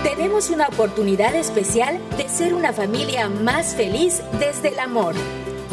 [0.03, 5.15] Tenemos una oportunidad especial de ser una familia más feliz desde el amor.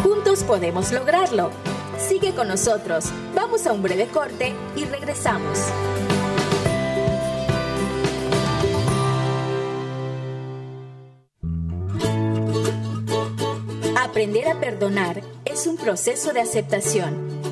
[0.03, 1.50] Juntos podemos lograrlo.
[2.09, 3.07] Sigue con nosotros.
[3.35, 5.59] Vamos a un breve corte y regresamos.
[13.97, 17.50] Aprender a perdonar es un proceso de aceptación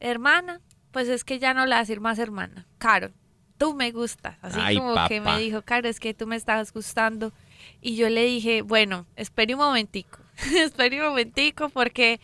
[0.00, 0.62] hermana,
[0.92, 3.10] pues es que ya no le vas a decir más hermana, Caro,
[3.58, 4.38] tú me gustas.
[4.40, 7.34] Así Ay, como que me dijo, Caro, es que tú me estás gustando.
[7.82, 10.20] Y yo le dije, bueno, espere un momentico,
[10.56, 12.18] espere un momentico porque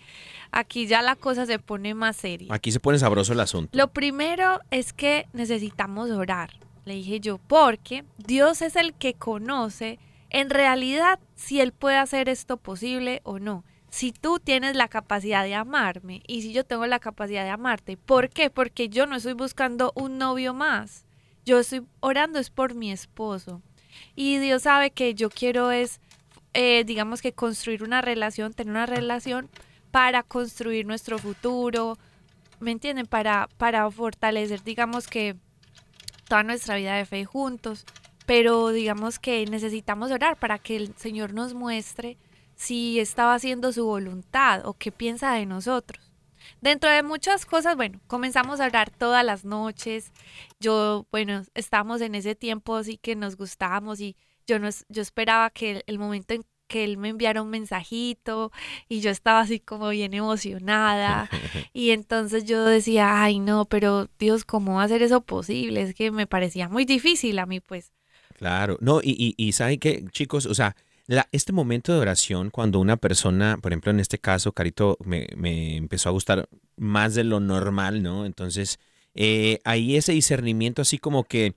[0.52, 2.48] aquí ya la cosa se pone más seria.
[2.50, 3.76] Aquí se pone sabroso el asunto.
[3.76, 6.50] Lo primero es que necesitamos orar,
[6.84, 9.98] le dije yo, porque Dios es el que conoce
[10.30, 13.64] en realidad si Él puede hacer esto posible o no.
[13.88, 17.96] Si tú tienes la capacidad de amarme y si yo tengo la capacidad de amarte,
[17.96, 18.50] ¿por qué?
[18.50, 21.06] Porque yo no estoy buscando un novio más.
[21.46, 23.62] Yo estoy orando es por mi esposo.
[24.16, 26.00] Y Dios sabe que yo quiero es,
[26.52, 29.48] eh, digamos que construir una relación, tener una relación
[29.92, 31.96] para construir nuestro futuro,
[32.58, 33.06] ¿me entienden?
[33.06, 35.36] Para, para fortalecer, digamos que
[36.24, 37.84] toda nuestra vida de fe juntos,
[38.26, 42.16] pero digamos que necesitamos orar para que el Señor nos muestre
[42.54, 46.12] si estaba haciendo su voluntad o qué piensa de nosotros.
[46.60, 50.12] Dentro de muchas cosas, bueno, comenzamos a orar todas las noches.
[50.60, 54.16] Yo, bueno, estábamos en ese tiempo así que nos gustábamos y
[54.46, 58.50] yo, nos, yo esperaba que el, el momento en que él me enviara un mensajito
[58.88, 61.28] y yo estaba así como bien emocionada
[61.72, 65.82] y entonces yo decía, ay no, pero Dios, ¿cómo va a ser eso posible?
[65.82, 67.92] Es que me parecía muy difícil a mí pues.
[68.38, 70.46] Claro, no, y, y, y ¿saben qué, chicos?
[70.46, 70.74] O sea,
[71.06, 75.28] la- este momento de oración, cuando una persona, por ejemplo, en este caso, Carito, me,
[75.36, 78.26] me empezó a gustar más de lo normal, ¿no?
[78.26, 78.80] Entonces,
[79.14, 81.54] eh, ahí ese discernimiento así como que,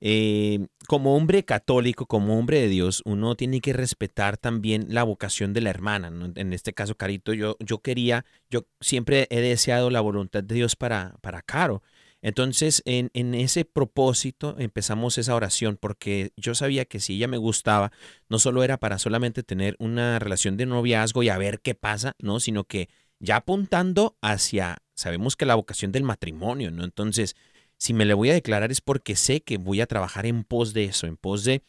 [0.00, 5.52] eh, como hombre católico, como hombre de Dios, uno tiene que respetar también la vocación
[5.52, 6.12] de la hermana.
[6.36, 10.76] En este caso, Carito, yo, yo quería, yo siempre he deseado la voluntad de Dios
[10.76, 11.82] para, para Caro.
[12.20, 17.36] Entonces, en, en ese propósito empezamos esa oración, porque yo sabía que si ella me
[17.36, 17.92] gustaba,
[18.28, 22.14] no solo era para solamente tener una relación de noviazgo y a ver qué pasa,
[22.18, 22.40] ¿no?
[22.40, 22.88] Sino que
[23.20, 26.84] ya apuntando hacia, sabemos que la vocación del matrimonio, ¿no?
[26.84, 27.36] Entonces,
[27.78, 30.74] si me le voy a declarar es porque sé que voy a trabajar en pos
[30.74, 31.62] de eso, en pos de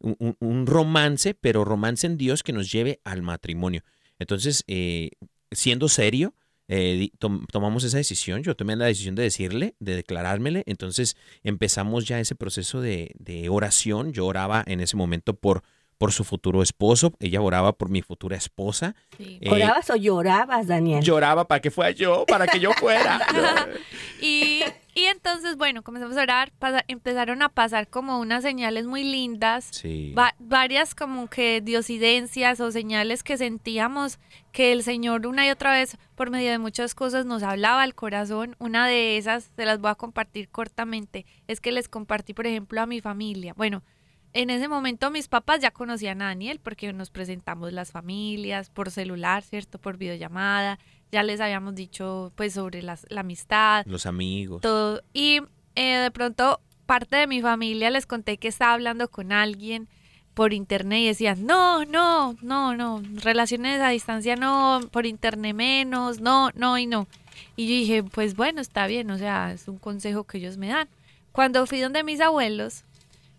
[0.00, 3.82] un, romance, pero romance en Dios que nos lleve al matrimonio.
[4.18, 5.10] Entonces, eh,
[5.50, 6.34] siendo serio,
[6.68, 7.10] eh,
[7.52, 12.34] tomamos esa decisión, yo tomé la decisión de decirle, de declarármele, entonces empezamos ya ese
[12.34, 15.62] proceso de oración, yo oraba en ese momento por,
[16.00, 18.94] por su futuro esposo, ella oraba por mi futura esposa.
[19.18, 19.36] Sí.
[19.42, 21.04] Eh, ¿Orabas o llorabas, Daniel?
[21.04, 23.20] Lloraba para que fuera yo, para que yo fuera.
[24.22, 24.62] Y,
[24.94, 29.68] y entonces, bueno, comenzamos a orar, pasa- empezaron a pasar como unas señales muy lindas.
[29.72, 30.12] Sí.
[30.16, 34.18] Va- varias como que diosidencias o señales que sentíamos
[34.52, 37.94] que el Señor una y otra vez por medio de muchas cosas nos hablaba al
[37.94, 38.56] corazón.
[38.58, 41.24] Una de esas se las voy a compartir cortamente.
[41.46, 43.54] Es que les compartí, por ejemplo, a mi familia.
[43.56, 43.82] Bueno,
[44.32, 48.90] en ese momento mis papás ya conocían a Daniel porque nos presentamos las familias por
[48.90, 49.78] celular, ¿cierto?
[49.78, 50.78] Por videollamada.
[51.12, 54.60] Ya les habíamos dicho pues sobre las- la amistad, Los amigos.
[54.62, 55.02] todo.
[55.12, 55.40] Y
[55.74, 59.88] eh, de pronto parte de mi familia les conté que estaba hablando con alguien
[60.34, 66.20] por internet y decían, no, no, no, no, relaciones a distancia no, por internet menos,
[66.20, 67.08] no, no y no.
[67.56, 70.68] Y yo dije, pues bueno, está bien, o sea, es un consejo que ellos me
[70.68, 70.88] dan.
[71.32, 72.84] Cuando fui donde mis abuelos,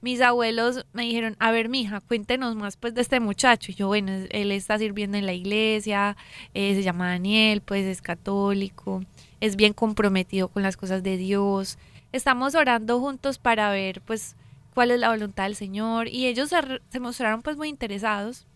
[0.02, 3.72] mis abuelos me dijeron, a ver, mija, cuéntenos más pues de este muchacho.
[3.72, 6.18] Y yo, bueno, él está sirviendo en la iglesia,
[6.54, 9.04] eh, se llama Daniel, pues es católico,
[9.40, 11.78] es bien comprometido con las cosas de Dios.
[12.12, 14.36] Estamos orando juntos para ver pues
[14.74, 16.08] cuál es la voluntad del Señor.
[16.08, 18.48] Y ellos se, mostraron pues muy interesados.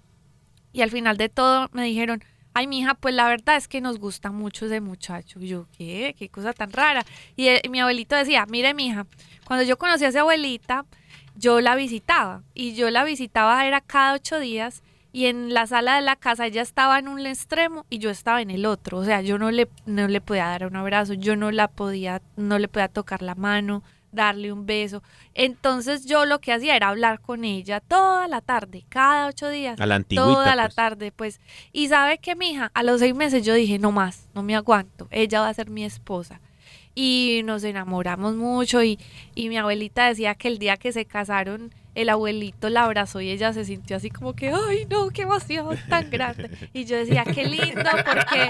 [0.74, 2.24] Y al final de todo me dijeron,
[2.54, 5.39] ay, mija, pues la verdad es que nos gusta mucho ese muchacho.
[5.39, 6.16] Y yo, ¿qué?
[6.18, 7.06] ¿Qué cosa tan rara?
[7.36, 9.06] Y, eh, mi abuelito decía, mire, mija,
[9.46, 10.86] cuando yo conocí a esa abuelita,
[11.36, 12.44] yo la visitaba.
[12.54, 14.84] Y yo la visitaba era cada ocho días.
[15.12, 18.42] Y en la sala de la casa ella estaba en un extremo y yo estaba
[18.42, 18.98] en el otro.
[18.98, 22.22] O sea, yo no le, no le podía dar un abrazo, yo no la podía,
[22.36, 23.82] no le podía tocar la mano,
[24.12, 25.04] darle un beso.
[25.34, 29.80] Entonces yo lo que hacía era hablar con ella toda la tarde, cada ocho días.
[29.80, 30.76] A la Toda la pues.
[30.76, 31.40] tarde, pues.
[31.72, 35.08] Y sabe que, mija, a los seis meses yo dije, no más, no me aguanto,
[35.12, 36.42] ella va a ser mi esposa.
[36.96, 38.98] Y nos enamoramos mucho y,
[39.36, 43.30] y mi abuelita decía que el día que se casaron, el abuelito la abrazó y
[43.30, 46.50] ella se sintió así como que, ay, no, qué emoción tan grande.
[46.74, 48.50] Y yo decía, qué lindo, porque,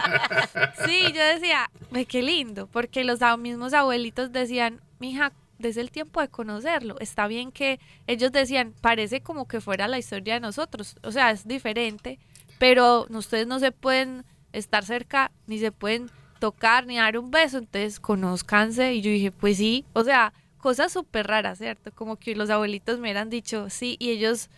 [0.86, 6.22] sí, yo decía, "Ve, qué lindo, porque los mismos abuelitos decían, mija, desde el tiempo
[6.22, 6.96] de conocerlo.
[7.00, 11.32] Está bien que ellos decían, parece como que fuera la historia de nosotros, o sea,
[11.32, 12.20] es diferente,
[12.60, 16.10] pero ustedes no se pueden estar cerca, ni se pueden
[16.40, 18.94] tocar, ni dar un beso, entonces conozcanse.
[18.94, 21.92] Y yo dije, pues sí, o sea, cosas súper raras, ¿cierto?
[21.92, 24.50] Como que los abuelitos me hubieran dicho, sí, y ellos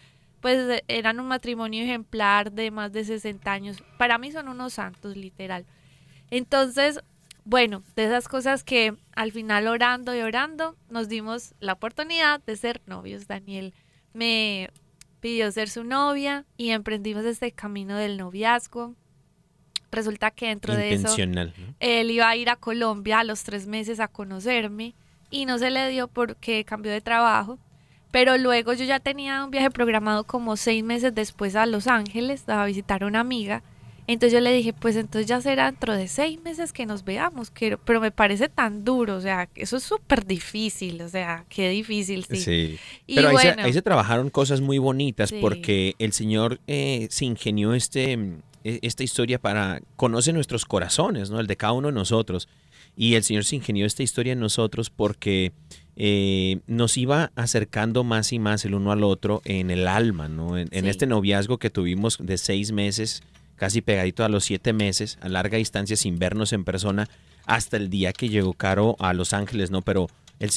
[0.41, 3.83] pues eran un matrimonio ejemplar de más de 60 años.
[3.97, 5.65] Para mí son unos santos, literal.
[6.29, 7.01] Entonces,
[7.43, 12.55] bueno, de esas cosas que al final orando y orando nos dimos la oportunidad de
[12.55, 13.27] ser novios.
[13.27, 13.73] Daniel
[14.13, 14.69] me
[15.21, 18.95] pidió ser su novia y emprendimos este camino del noviazgo.
[19.91, 21.15] Resulta que dentro de eso
[21.79, 24.95] él iba a ir a Colombia a los tres meses a conocerme
[25.29, 27.57] y no se le dio porque cambió de trabajo.
[28.11, 32.47] Pero luego yo ya tenía un viaje programado como seis meses después a Los Ángeles
[32.47, 33.63] a visitar a una amiga
[34.07, 37.51] entonces yo le dije, pues entonces ya será dentro de seis meses que nos veamos,
[37.83, 42.23] pero me parece tan duro, o sea, eso es súper difícil, o sea, qué difícil,
[42.23, 42.37] sí.
[42.37, 42.79] sí.
[43.13, 48.37] pero ahí, se, trabajaron cosas muy bonitas porque el Señor eh, se ingenió este, e,
[48.63, 51.39] esta historia para, conoce nuestros corazones, ¿no?
[51.39, 52.47] El de cada uno de nosotros.
[52.95, 55.51] Y el Señor se ingenió esta historia en nosotros porque
[55.95, 60.57] eh, nos iba acercando más y más el uno al otro en el alma, ¿no?
[60.57, 63.23] En, en este noviazgo que tuvimos de seis meses
[63.57, 67.09] casi pegadito a los siete meses, a larga distancia sin vernos en persona,
[67.45, 69.81] hasta el día que llegó Caro a Los Ángeles, ¿no?
[69.81, 70.07] Pero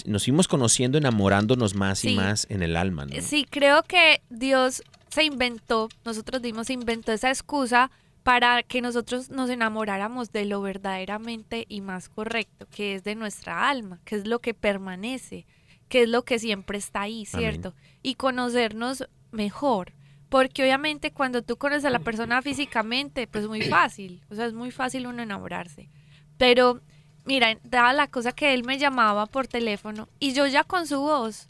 [0.05, 3.21] nos fuimos conociendo, enamorándonos más y más en el alma, ¿no?
[3.23, 7.91] Sí, creo que Dios se inventó, nosotros dimos, inventó esa excusa
[8.23, 13.69] para que nosotros nos enamoráramos de lo verdaderamente y más correcto, que es de nuestra
[13.69, 15.47] alma, que es lo que permanece,
[15.89, 17.75] que es lo que siempre está ahí, ¿cierto?
[18.03, 19.95] Y conocernos mejor.
[20.29, 24.47] Porque obviamente cuando tú conoces a la persona físicamente, pues es muy fácil, o sea,
[24.47, 25.91] es muy fácil uno enamorarse.
[26.39, 26.81] Pero,
[27.25, 31.01] mira, daba la cosa que él me llamaba por teléfono y yo ya con su
[31.01, 31.49] voz,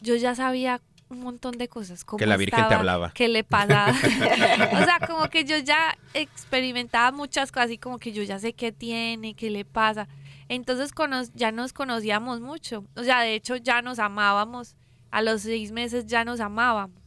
[0.00, 2.04] yo ya sabía un montón de cosas.
[2.04, 3.12] Como que la Virgen te hablaba.
[3.12, 3.90] Que le pasaba.
[4.80, 8.52] o sea, como que yo ya experimentaba muchas cosas y como que yo ya sé
[8.52, 10.08] qué tiene, qué le pasa.
[10.48, 10.92] Entonces
[11.34, 12.84] ya nos conocíamos mucho.
[12.96, 14.76] O sea, de hecho ya nos amábamos.
[15.10, 17.00] A los seis meses ya nos amábamos.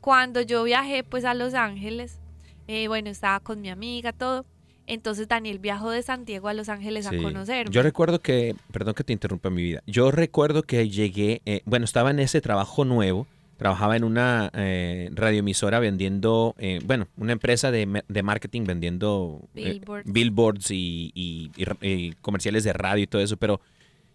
[0.00, 2.18] Cuando yo viajé pues a Los Ángeles,
[2.66, 4.44] eh, bueno, estaba con mi amiga, todo.
[4.86, 7.72] Entonces Daniel viajó de Santiago a Los Ángeles a conocerme.
[7.72, 11.86] Yo recuerdo que, perdón que te interrumpa mi vida, yo recuerdo que llegué, eh, bueno,
[11.86, 13.26] estaba en ese trabajo nuevo,
[13.56, 19.48] trabajaba en una eh, radioemisora vendiendo, eh, bueno, una empresa de, de marketing vendiendo
[20.04, 23.60] billboards, y, y, comerciales de radio y todo eso, pero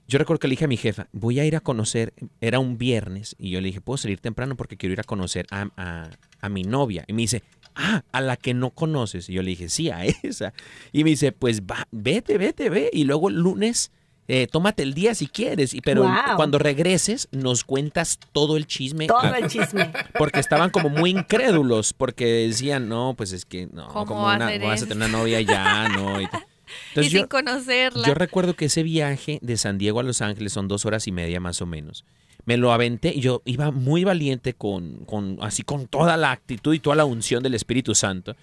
[0.09, 2.79] yo recuerdo que le dije a mi jefa, voy a ir a conocer, era un
[2.79, 6.09] viernes, y yo le dije, puedo salir temprano porque quiero ir a conocer a,
[6.49, 7.03] mi novia.
[7.05, 7.43] Y me dice,
[7.75, 9.29] ah, a la que no conoces.
[9.29, 10.51] Y yo le dije, sí, a esa.
[10.91, 12.89] Y me dice, pues va, vete, vete, ve.
[12.91, 13.91] Y luego el lunes,
[14.31, 15.73] eh, tómate el día si quieres.
[15.73, 19.07] Y, pero cuando regreses, nos cuentas todo el chisme.
[19.07, 19.91] Todo el chisme.
[20.19, 24.83] Porque estaban como muy incrédulos, porque decían, no, pues es que no, como una, vas
[24.83, 26.21] a tener una novia ya, no.
[26.21, 26.27] Y
[26.95, 28.07] y sin conocerla.
[28.07, 31.11] Yo recuerdo que ese viaje de San Diego a Los Ángeles son dos horas y
[31.11, 32.05] media más o menos.
[32.45, 36.75] Me lo aventé y yo iba muy valiente con, con así con toda la actitud
[36.75, 38.35] y toda la unción del Espíritu Santo.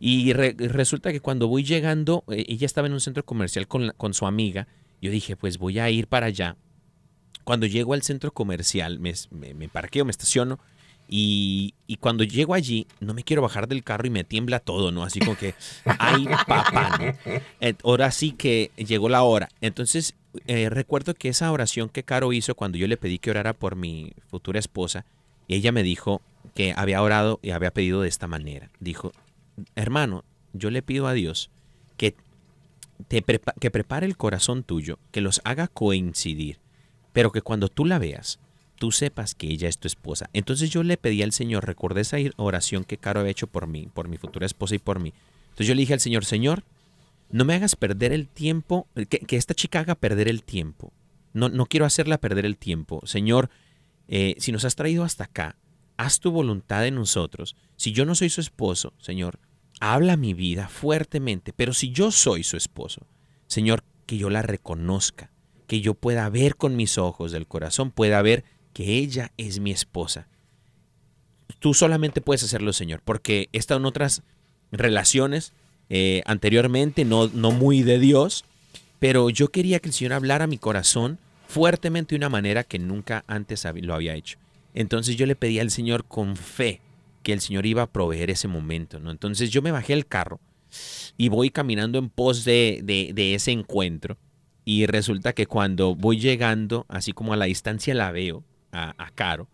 [0.00, 4.14] Y resulta que cuando voy llegando, eh, ella estaba en un centro comercial con, con
[4.14, 4.66] su amiga.
[5.04, 6.56] Yo dije, pues voy a ir para allá.
[7.44, 10.58] Cuando llego al centro comercial, me, me, parqueo, me estaciono
[11.06, 15.02] y, cuando llego allí, no me quiero bajar del carro y me tiembla todo, ¿no?
[15.02, 15.54] Así como que,
[15.98, 17.76] ay, papá, ¿no?
[17.82, 19.50] Ahora sí que llegó la hora.
[19.60, 20.14] Entonces,
[20.46, 23.76] eh, recuerdo que esa oración que Caro hizo cuando yo le pedí que orara por
[23.76, 25.04] mi futura esposa,
[25.48, 26.22] ella me dijo
[26.54, 28.70] que había orado y había pedido de esta manera.
[28.80, 29.12] Dijo,
[29.76, 30.24] hermano,
[30.54, 31.50] yo le pido a Dios
[33.08, 36.58] que prepare el corazón tuyo, que los haga coincidir,
[37.12, 38.38] pero que cuando tú la veas,
[38.76, 40.28] tú sepas que ella es tu esposa.
[40.32, 43.88] Entonces yo le pedí al Señor, recordé esa oración que Caro había hecho por mí,
[43.92, 45.12] por mi futura esposa y por mí.
[45.44, 46.64] Entonces yo le dije al Señor, Señor,
[47.30, 50.92] no me hagas perder el tiempo, que, esta chica haga perder el tiempo.
[51.32, 53.00] No, no quiero hacerla perder el tiempo.
[53.06, 53.50] Señor,
[54.08, 55.56] eh, si nos has traído hasta acá,
[55.96, 57.56] haz tu voluntad en nosotros.
[57.76, 59.38] Si yo no soy su esposo, Señor,
[59.80, 63.06] habla mi vida fuertemente, pero si yo soy su esposo,
[63.46, 65.30] Señor, que yo la reconozca,
[65.66, 69.70] que yo pueda ver con mis ojos del corazón, pueda ver que ella es mi
[69.70, 70.28] esposa.
[71.58, 74.22] Tú solamente puedes hacerlo, Señor, porque he estado en otras
[74.72, 75.52] relaciones
[75.88, 78.44] eh, anteriormente, no, no muy de Dios,
[78.98, 83.24] pero yo quería que el Señor hablara mi corazón fuertemente de una manera que nunca
[83.26, 84.38] antes lo había hecho.
[84.74, 86.80] Entonces yo le pedí al Señor con fe
[87.24, 89.10] que el Señor iba a proveer ese momento, ¿no?
[89.10, 90.38] Entonces yo me bajé el carro
[91.16, 94.16] y voy caminando en pos de, de, de ese encuentro
[94.64, 99.10] Y resulta que cuando voy llegando, así como a la distancia la veo a, a
[99.10, 99.48] Caro,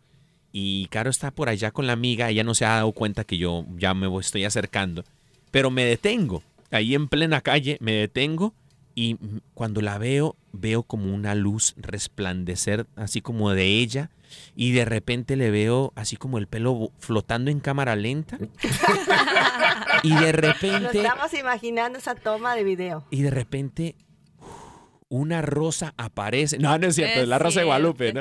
[0.53, 3.39] y Caro está por allá con la amiga, ella no se ha dado cuenta que
[3.39, 5.05] yo ya me estoy acercando,
[5.51, 8.55] pero me detengo, ahí en plena calle, me detengo
[8.95, 14.11] y mm, cuando la veo, veo como una luz resplandecer, así como de ella,
[14.55, 18.39] y de repente le veo así como el pelo flotando en cámara lenta.
[20.03, 23.05] y de Nos repente, estamos imaginando esa toma de video.
[23.11, 23.97] y de repente
[25.09, 26.59] una rosa aparece.
[26.59, 27.67] No, no es cierto, es Es la rosa de.
[27.67, 28.21] Guadalupe, ¿no?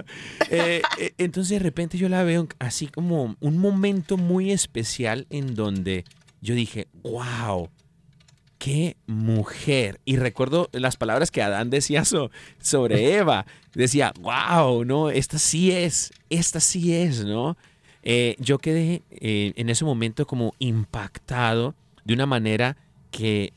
[0.50, 5.54] Eh, eh, entonces de repente yo la veo así como un momento muy especial en
[5.54, 6.04] donde
[6.42, 7.70] yo dije, wow,
[8.60, 9.99] qué mujer.
[10.05, 12.30] Y recuerdo las palabras que Adán decía so-
[12.62, 13.47] sobre Eva.
[13.74, 17.57] Decía, wow, no, esta sí es, esta sí es, ¿no?
[18.03, 21.74] Eh, yo quedé eh, en ese momento como impactado
[22.05, 22.78] de una manera
[23.12, 23.51] que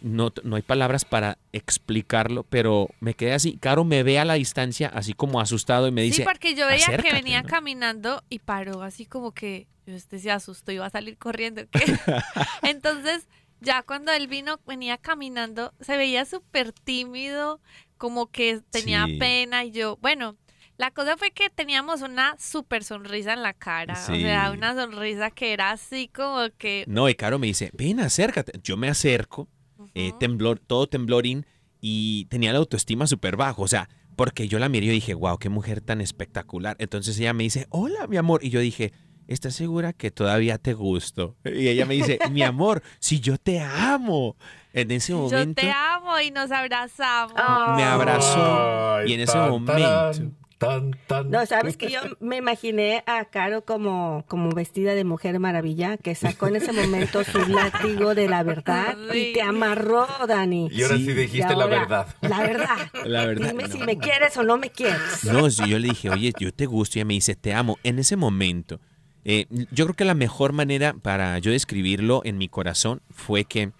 [0.00, 3.56] no, no hay palabras para explicarlo, pero me quedé así.
[3.58, 6.18] Caro me ve a la distancia, así como asustado, y me dice.
[6.18, 7.48] sí, porque yo veía que venía ¿no?
[7.48, 11.62] caminando y paró así como que yo este se asustó y iba a salir corriendo.
[11.70, 11.80] ¿qué?
[12.62, 13.26] Entonces,
[13.60, 17.60] ya cuando él vino, venía caminando, se veía súper tímido,
[17.98, 19.18] como que tenía Sí.
[19.18, 20.36] pena y yo, bueno.
[20.76, 25.30] La cosa fue que teníamos una súper sonrisa en la cara, o sea, una sonrisa
[25.30, 26.84] que era así como que...
[26.88, 28.58] No, y Caro me dice, ven, acércate.
[28.64, 29.46] Yo me acerco,
[29.94, 31.44] eh, temblor, todo temblorín,
[31.82, 33.60] y tenía la autoestima súper bajo.
[33.60, 36.76] O sea, porque yo la miré y dije, wow, qué mujer tan espectacular.
[36.78, 38.42] Entonces ella me dice, hola, mi amor.
[38.42, 38.94] Y yo dije,
[39.28, 41.36] ¿estás segura que todavía te gusto?
[41.44, 44.36] Y ella me dice, mi amor, si yo te amo.
[44.72, 47.34] En ese Yo momento te amo y nos abrazamos.
[47.76, 50.12] Me abrazó Ay, y en ese tan, momento...
[50.58, 51.28] tan, tan.
[51.30, 56.14] No, sabes que yo me imaginé a Caro como, como vestida de mujer maravilla, que
[56.14, 60.68] sacó en ese momento su látigo de la verdad y te amarró, Dani.
[60.70, 61.12] Y ahora sí, Sí.
[61.14, 62.06] dijiste la verdad.
[62.20, 62.76] La verdad.
[63.06, 63.68] La verdad, Dime no.
[63.72, 65.24] si me quieres o no me quieres.
[65.24, 67.76] No, si yo le dije, oye, yo te gusto, y ella me dice, te amo.
[67.82, 68.78] En ese momento,
[69.24, 73.70] eh, yo creo que la mejor manera para yo describirlo en mi corazón fue que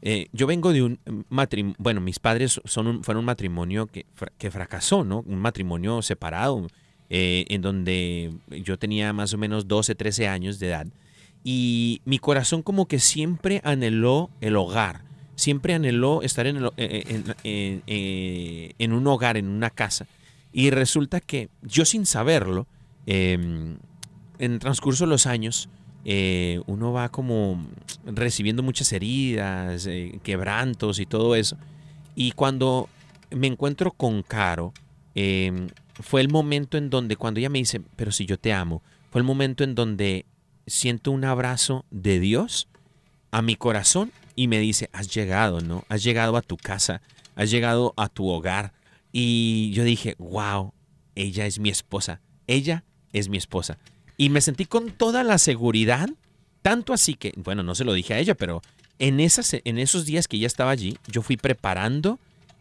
[0.00, 4.06] eh, yo vengo de un matrimonio, bueno, mis padres son un, fueron un matrimonio que,
[4.38, 5.24] que fracasó, ¿no?
[5.26, 6.66] Un matrimonio separado,
[7.10, 8.32] eh, en donde
[8.64, 10.86] yo tenía más o menos 12, 13 años de edad.
[11.44, 15.02] Y mi corazón como que siempre anheló el hogar,
[15.34, 20.06] siempre anheló estar en, el- en- un hogar, en una casa.
[20.52, 22.66] Y resulta que yo sin saberlo,
[23.06, 23.76] eh,
[24.38, 25.68] en transcurso de los años,
[26.04, 27.66] eh, uno va como
[28.04, 31.56] recibiendo muchas heridas, eh, quebrantos y todo eso.
[32.14, 32.88] Y cuando
[33.30, 34.72] me encuentro con Caro,
[35.14, 35.68] eh,
[36.00, 39.20] fue el momento en donde, cuando ella me dice, pero si yo te amo, fue
[39.20, 40.26] el momento en donde
[40.66, 42.68] siento un abrazo de Dios
[43.30, 45.84] a mi corazón y me dice, has llegado, ¿no?
[45.88, 47.02] Has llegado a tu casa,
[47.34, 48.72] has llegado a tu hogar.
[49.10, 50.72] Y yo dije, wow,
[51.14, 53.78] ella es mi esposa, ella es mi esposa.
[54.18, 56.10] Y me sentí con toda la seguridad,
[56.60, 58.60] tanto así que, bueno, no se lo dije a ella, pero
[58.98, 62.18] en, esas, en esos días que ella estaba allí, yo fui preparando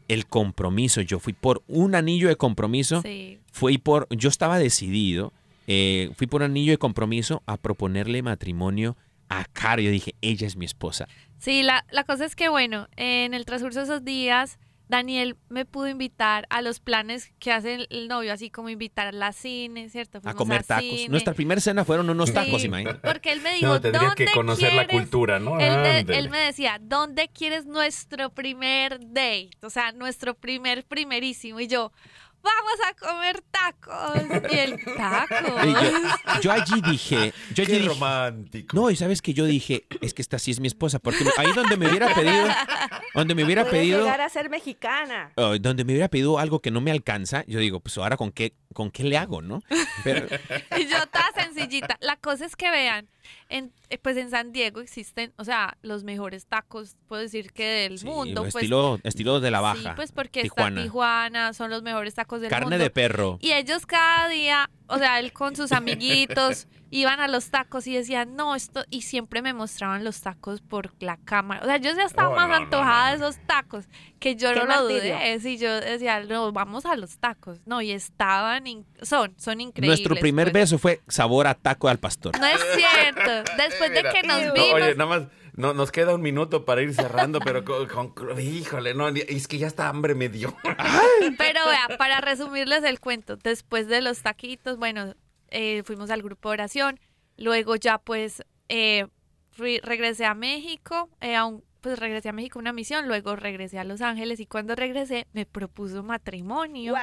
[0.08, 3.40] el compromiso, yo fui por un anillo de compromiso Sí.
[3.52, 5.34] fui por, yo estaba decidido,
[5.66, 8.96] eh, fui por un anillo de compromiso a proponerle matrimonio
[9.28, 9.82] a Caro.
[9.82, 11.10] Yo dije, ella es mi esposa.
[11.40, 14.60] Sí, la, la cosa es que, bueno, en el transcurso de esos días,
[14.90, 19.12] Daniel me pudo invitar a los planes que hace el, novio, así como invitar a
[19.12, 20.20] la cine, ¿cierto?
[20.24, 20.86] A comer tacos.
[20.86, 21.10] cine.
[21.10, 23.00] Nuestra primera cena fueron unos Sí, tacos, imagínate.
[23.06, 25.60] Porque él me dijo, No, tendría que "¿Dónde conocer la quieres?" cultura, ¿no?
[25.60, 29.50] Él me, él me decía, ¿dónde quieres nuestro primer date?
[29.62, 31.60] O sea, nuestro primer primerísimo.
[31.60, 31.92] Y yo,
[32.48, 34.52] vamos a comer tacos.
[34.52, 35.36] Y el taco.
[35.66, 38.76] Y yo, yo allí dije, yo allí Qué dije, romántico.
[38.76, 41.52] no, y sabes que yo dije, es que esta sí es mi esposa, porque ahí
[41.54, 42.48] donde me hubiera pedido,
[43.14, 45.32] donde me hubiera Puedes pedido, llegar a ser mexicana.
[45.36, 48.32] oh, donde me hubiera pedido algo que no me alcanza, yo digo, pues ahora con
[48.32, 49.62] qué, con qué le hago, ¿no?
[50.04, 50.28] Pero,
[50.78, 51.98] Y yo toda sencillita.
[52.02, 53.08] La cosa es que vean,
[53.50, 57.66] en, eh, pues en San Diego existen, o sea, los mejores tacos, puedo decir que
[57.66, 58.42] del sí, mundo.
[58.42, 58.56] Pues,
[59.04, 59.82] estilo, de la baja.
[59.82, 60.82] Sí, pues porque Tijuana.
[60.82, 62.84] está Tijuana, son los mejores tacos del Carne mundo.
[62.84, 63.38] de perro.
[63.42, 67.94] Y ellos cada día, o sea, él con sus amiguitos, iban a los tacos y
[67.94, 71.62] decían, no, esto, y siempre me mostraban los tacos por la cámara.
[71.62, 73.10] O sea, yo ya estaba Oh, más no, antojada no.
[73.12, 73.86] de esos tacos
[74.20, 75.16] que yo no lo martirio.
[75.16, 75.40] dudé.
[75.42, 77.60] Sí, yo decía, no, vamos a los tacos.
[77.66, 80.00] No, y estaban, in- son, son increíbles.
[80.00, 80.64] Nuestro primer pues.
[80.64, 82.40] beso fue sabor a taco al pastor.
[82.40, 83.52] No es cierto.
[83.58, 85.28] Después de que nos No, vimos, oye, nada más,
[85.58, 89.58] no, nos queda un minuto para ir cerrando, pero con, con- híjole, no, es que
[89.58, 90.56] ya está hambre me dio.
[91.38, 95.14] Pero vea, para resumirles el cuento, después de los taquitos, bueno,
[95.50, 97.00] eh, fuimos al grupo de oración,
[97.38, 99.08] luego ya pues eh,
[99.52, 103.36] fui- regresé a México, eh, a un- pues regresé a México a una misión, luego
[103.36, 106.94] regresé a Los Ángeles y cuando regresé me propuso matrimonio.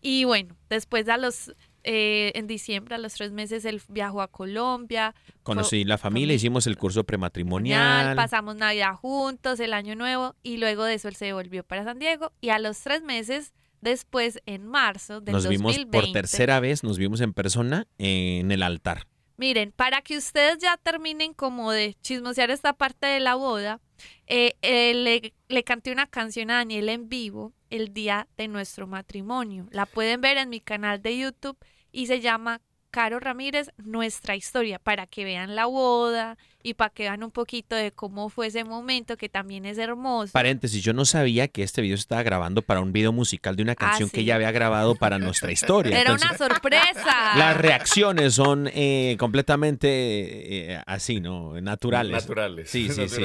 [0.00, 1.54] Y bueno, después a los
[1.84, 5.14] eh, en diciembre, a los tres meses, él viajó a Colombia.
[5.42, 8.14] Conocí la familia, hicimos el curso prematrimonial.
[8.14, 11.98] Pasamos Navidad juntos, el Año Nuevo, y luego de eso él se volvió para San
[11.98, 12.32] Diego.
[12.40, 16.98] Y a los tres meses, después, en marzo del nos vimos por tercera vez, nos
[16.98, 19.07] vimos en persona en el altar.
[19.38, 23.80] Miren, para que ustedes ya terminen como de chismosear esta parte de la boda,
[24.26, 28.88] eh, eh, le, le canté una canción a Daniel en vivo el día de nuestro
[28.88, 29.68] matrimonio.
[29.70, 31.56] La pueden ver en mi canal de YouTube
[31.92, 32.60] y se llama
[32.90, 37.76] Caro Ramírez, nuestra historia, para que vean la boda y para que vean un poquito
[37.76, 40.32] de cómo fue ese momento, que también es hermoso.
[40.32, 43.62] Paréntesis, yo no sabía que este video se estaba grabando para un video musical de
[43.62, 46.00] una ah, canción que ella había grabado para nuestra historia.
[46.00, 47.36] Era una sorpresa.
[47.36, 51.60] Las reacciones son eh, completamente eh, así, ¿no?
[51.60, 52.12] Naturales.
[52.12, 52.70] Naturales.
[52.70, 53.22] Sí, sí, sí.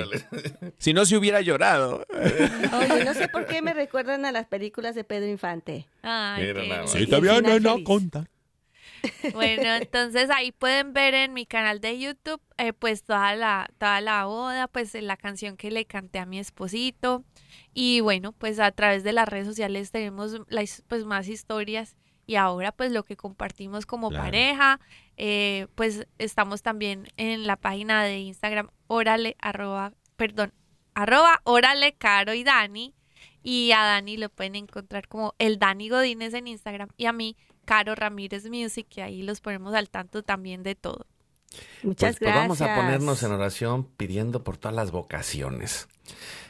[0.77, 2.05] Si no se hubiera llorado.
[2.11, 5.87] Oye, no sé por qué me recuerdan a las películas de Pedro Infante.
[6.01, 8.25] Ay, qué Sí, todavía no, no conta.
[9.33, 14.01] Bueno, entonces ahí pueden ver en mi canal de YouTube eh, pues toda la, toda
[14.01, 17.23] la boda, pues la canción que le canté a mi esposito.
[17.73, 20.41] Y bueno, pues a través de las redes sociales tenemos
[20.87, 21.95] pues más historias
[22.25, 24.79] y ahora pues lo que compartimos como pareja,
[25.17, 30.53] eh, pues estamos también en la página de Instagram, órale, arroba, perdón,
[30.93, 32.93] arroba, órale, Caro y Dani.
[33.45, 37.35] Y a Dani lo pueden encontrar como el Dani Godínez en Instagram y a mí
[37.65, 41.05] Caro Ramírez Music, y ahí los ponemos al tanto también de todo.
[41.83, 42.47] Muchas gracias.
[42.47, 45.87] Pues vamos a ponernos en oración pidiendo por todas las vocaciones.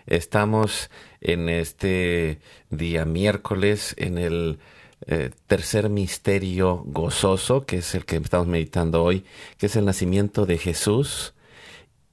[0.05, 0.89] Estamos
[1.22, 2.39] en este
[2.70, 4.59] día miércoles en el
[5.07, 9.26] eh, tercer misterio gozoso, que es el que estamos meditando hoy,
[9.57, 11.34] que es el nacimiento de Jesús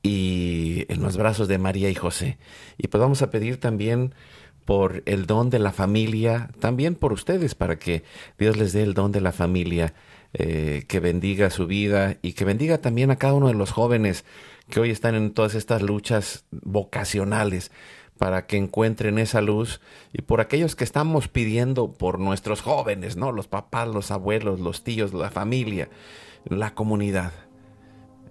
[0.02, 2.38] y en los brazos de María y José.
[2.78, 4.14] Y pues vamos a pedir también
[4.70, 8.04] por el don de la familia, también por ustedes, para que
[8.38, 9.94] Dios les dé el don de la familia,
[10.32, 14.24] eh, que bendiga su vida y que bendiga también a cada uno de los jóvenes
[14.68, 17.72] que hoy están en todas estas luchas vocacionales
[18.16, 19.80] para que encuentren esa luz
[20.12, 23.32] y por aquellos que estamos pidiendo por nuestros jóvenes, ¿no?
[23.32, 25.88] Los papás, los abuelos, los tíos, la familia,
[26.44, 27.32] la comunidad.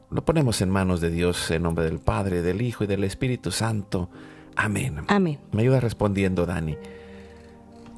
[0.10, 3.52] Lo ponemos en manos de Dios en nombre del Padre, del Hijo y del Espíritu
[3.52, 4.10] Santo.
[4.60, 5.05] Amén.
[5.07, 5.39] Amén.
[5.53, 6.78] Me ayuda respondiendo, Dani.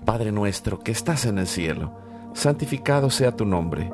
[0.06, 1.92] Padre nuestro que estás en el cielo,
[2.36, 3.92] santificado sea tu nombre.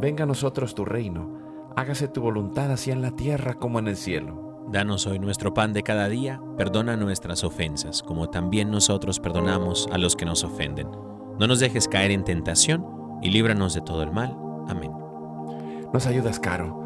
[0.00, 1.72] Venga a nosotros tu reino.
[1.76, 4.64] Hágase tu voluntad así en la tierra como en el cielo.
[4.72, 9.98] Danos hoy nuestro pan de cada día, perdona nuestras ofensas, como también nosotros perdonamos a
[9.98, 10.88] los que nos ofenden.
[11.38, 12.86] No nos dejes caer en tentación
[13.20, 14.34] y líbranos de todo el mal.
[14.68, 14.90] Amén.
[15.92, 16.85] Nos ayudas, Caro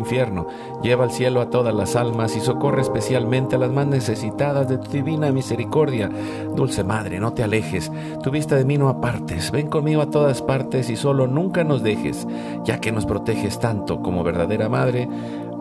[0.01, 0.47] infierno,
[0.83, 4.77] lleva al cielo a todas las almas y socorre especialmente a las más necesitadas de
[4.77, 6.09] tu divina misericordia.
[6.55, 7.91] Dulce Madre, no te alejes,
[8.21, 11.83] tu vista de mí no apartes, ven conmigo a todas partes y solo nunca nos
[11.83, 12.27] dejes,
[12.65, 15.07] ya que nos proteges tanto como verdadera Madre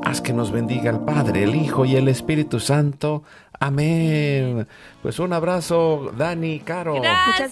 [0.02, 3.22] Haz que nos bendiga el Padre, el Hijo y el Espíritu Santo.
[3.62, 4.66] Amén.
[5.02, 6.94] Pues un abrazo, Dani, Caro.
[6.94, 7.50] Gracias.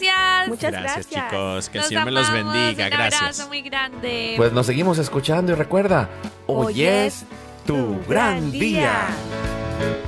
[0.49, 1.07] Muchas Gracias, gracias.
[1.31, 1.69] chicos.
[1.69, 2.85] Que el Los Señor me los bendiga.
[2.87, 3.21] Un Gracias.
[3.21, 4.35] abrazo muy grande.
[4.39, 6.09] Pues nos seguimos escuchando y recuerda,
[6.47, 7.25] hoy, Hoy es es
[7.67, 8.61] tu gran día.
[8.61, 10.08] día.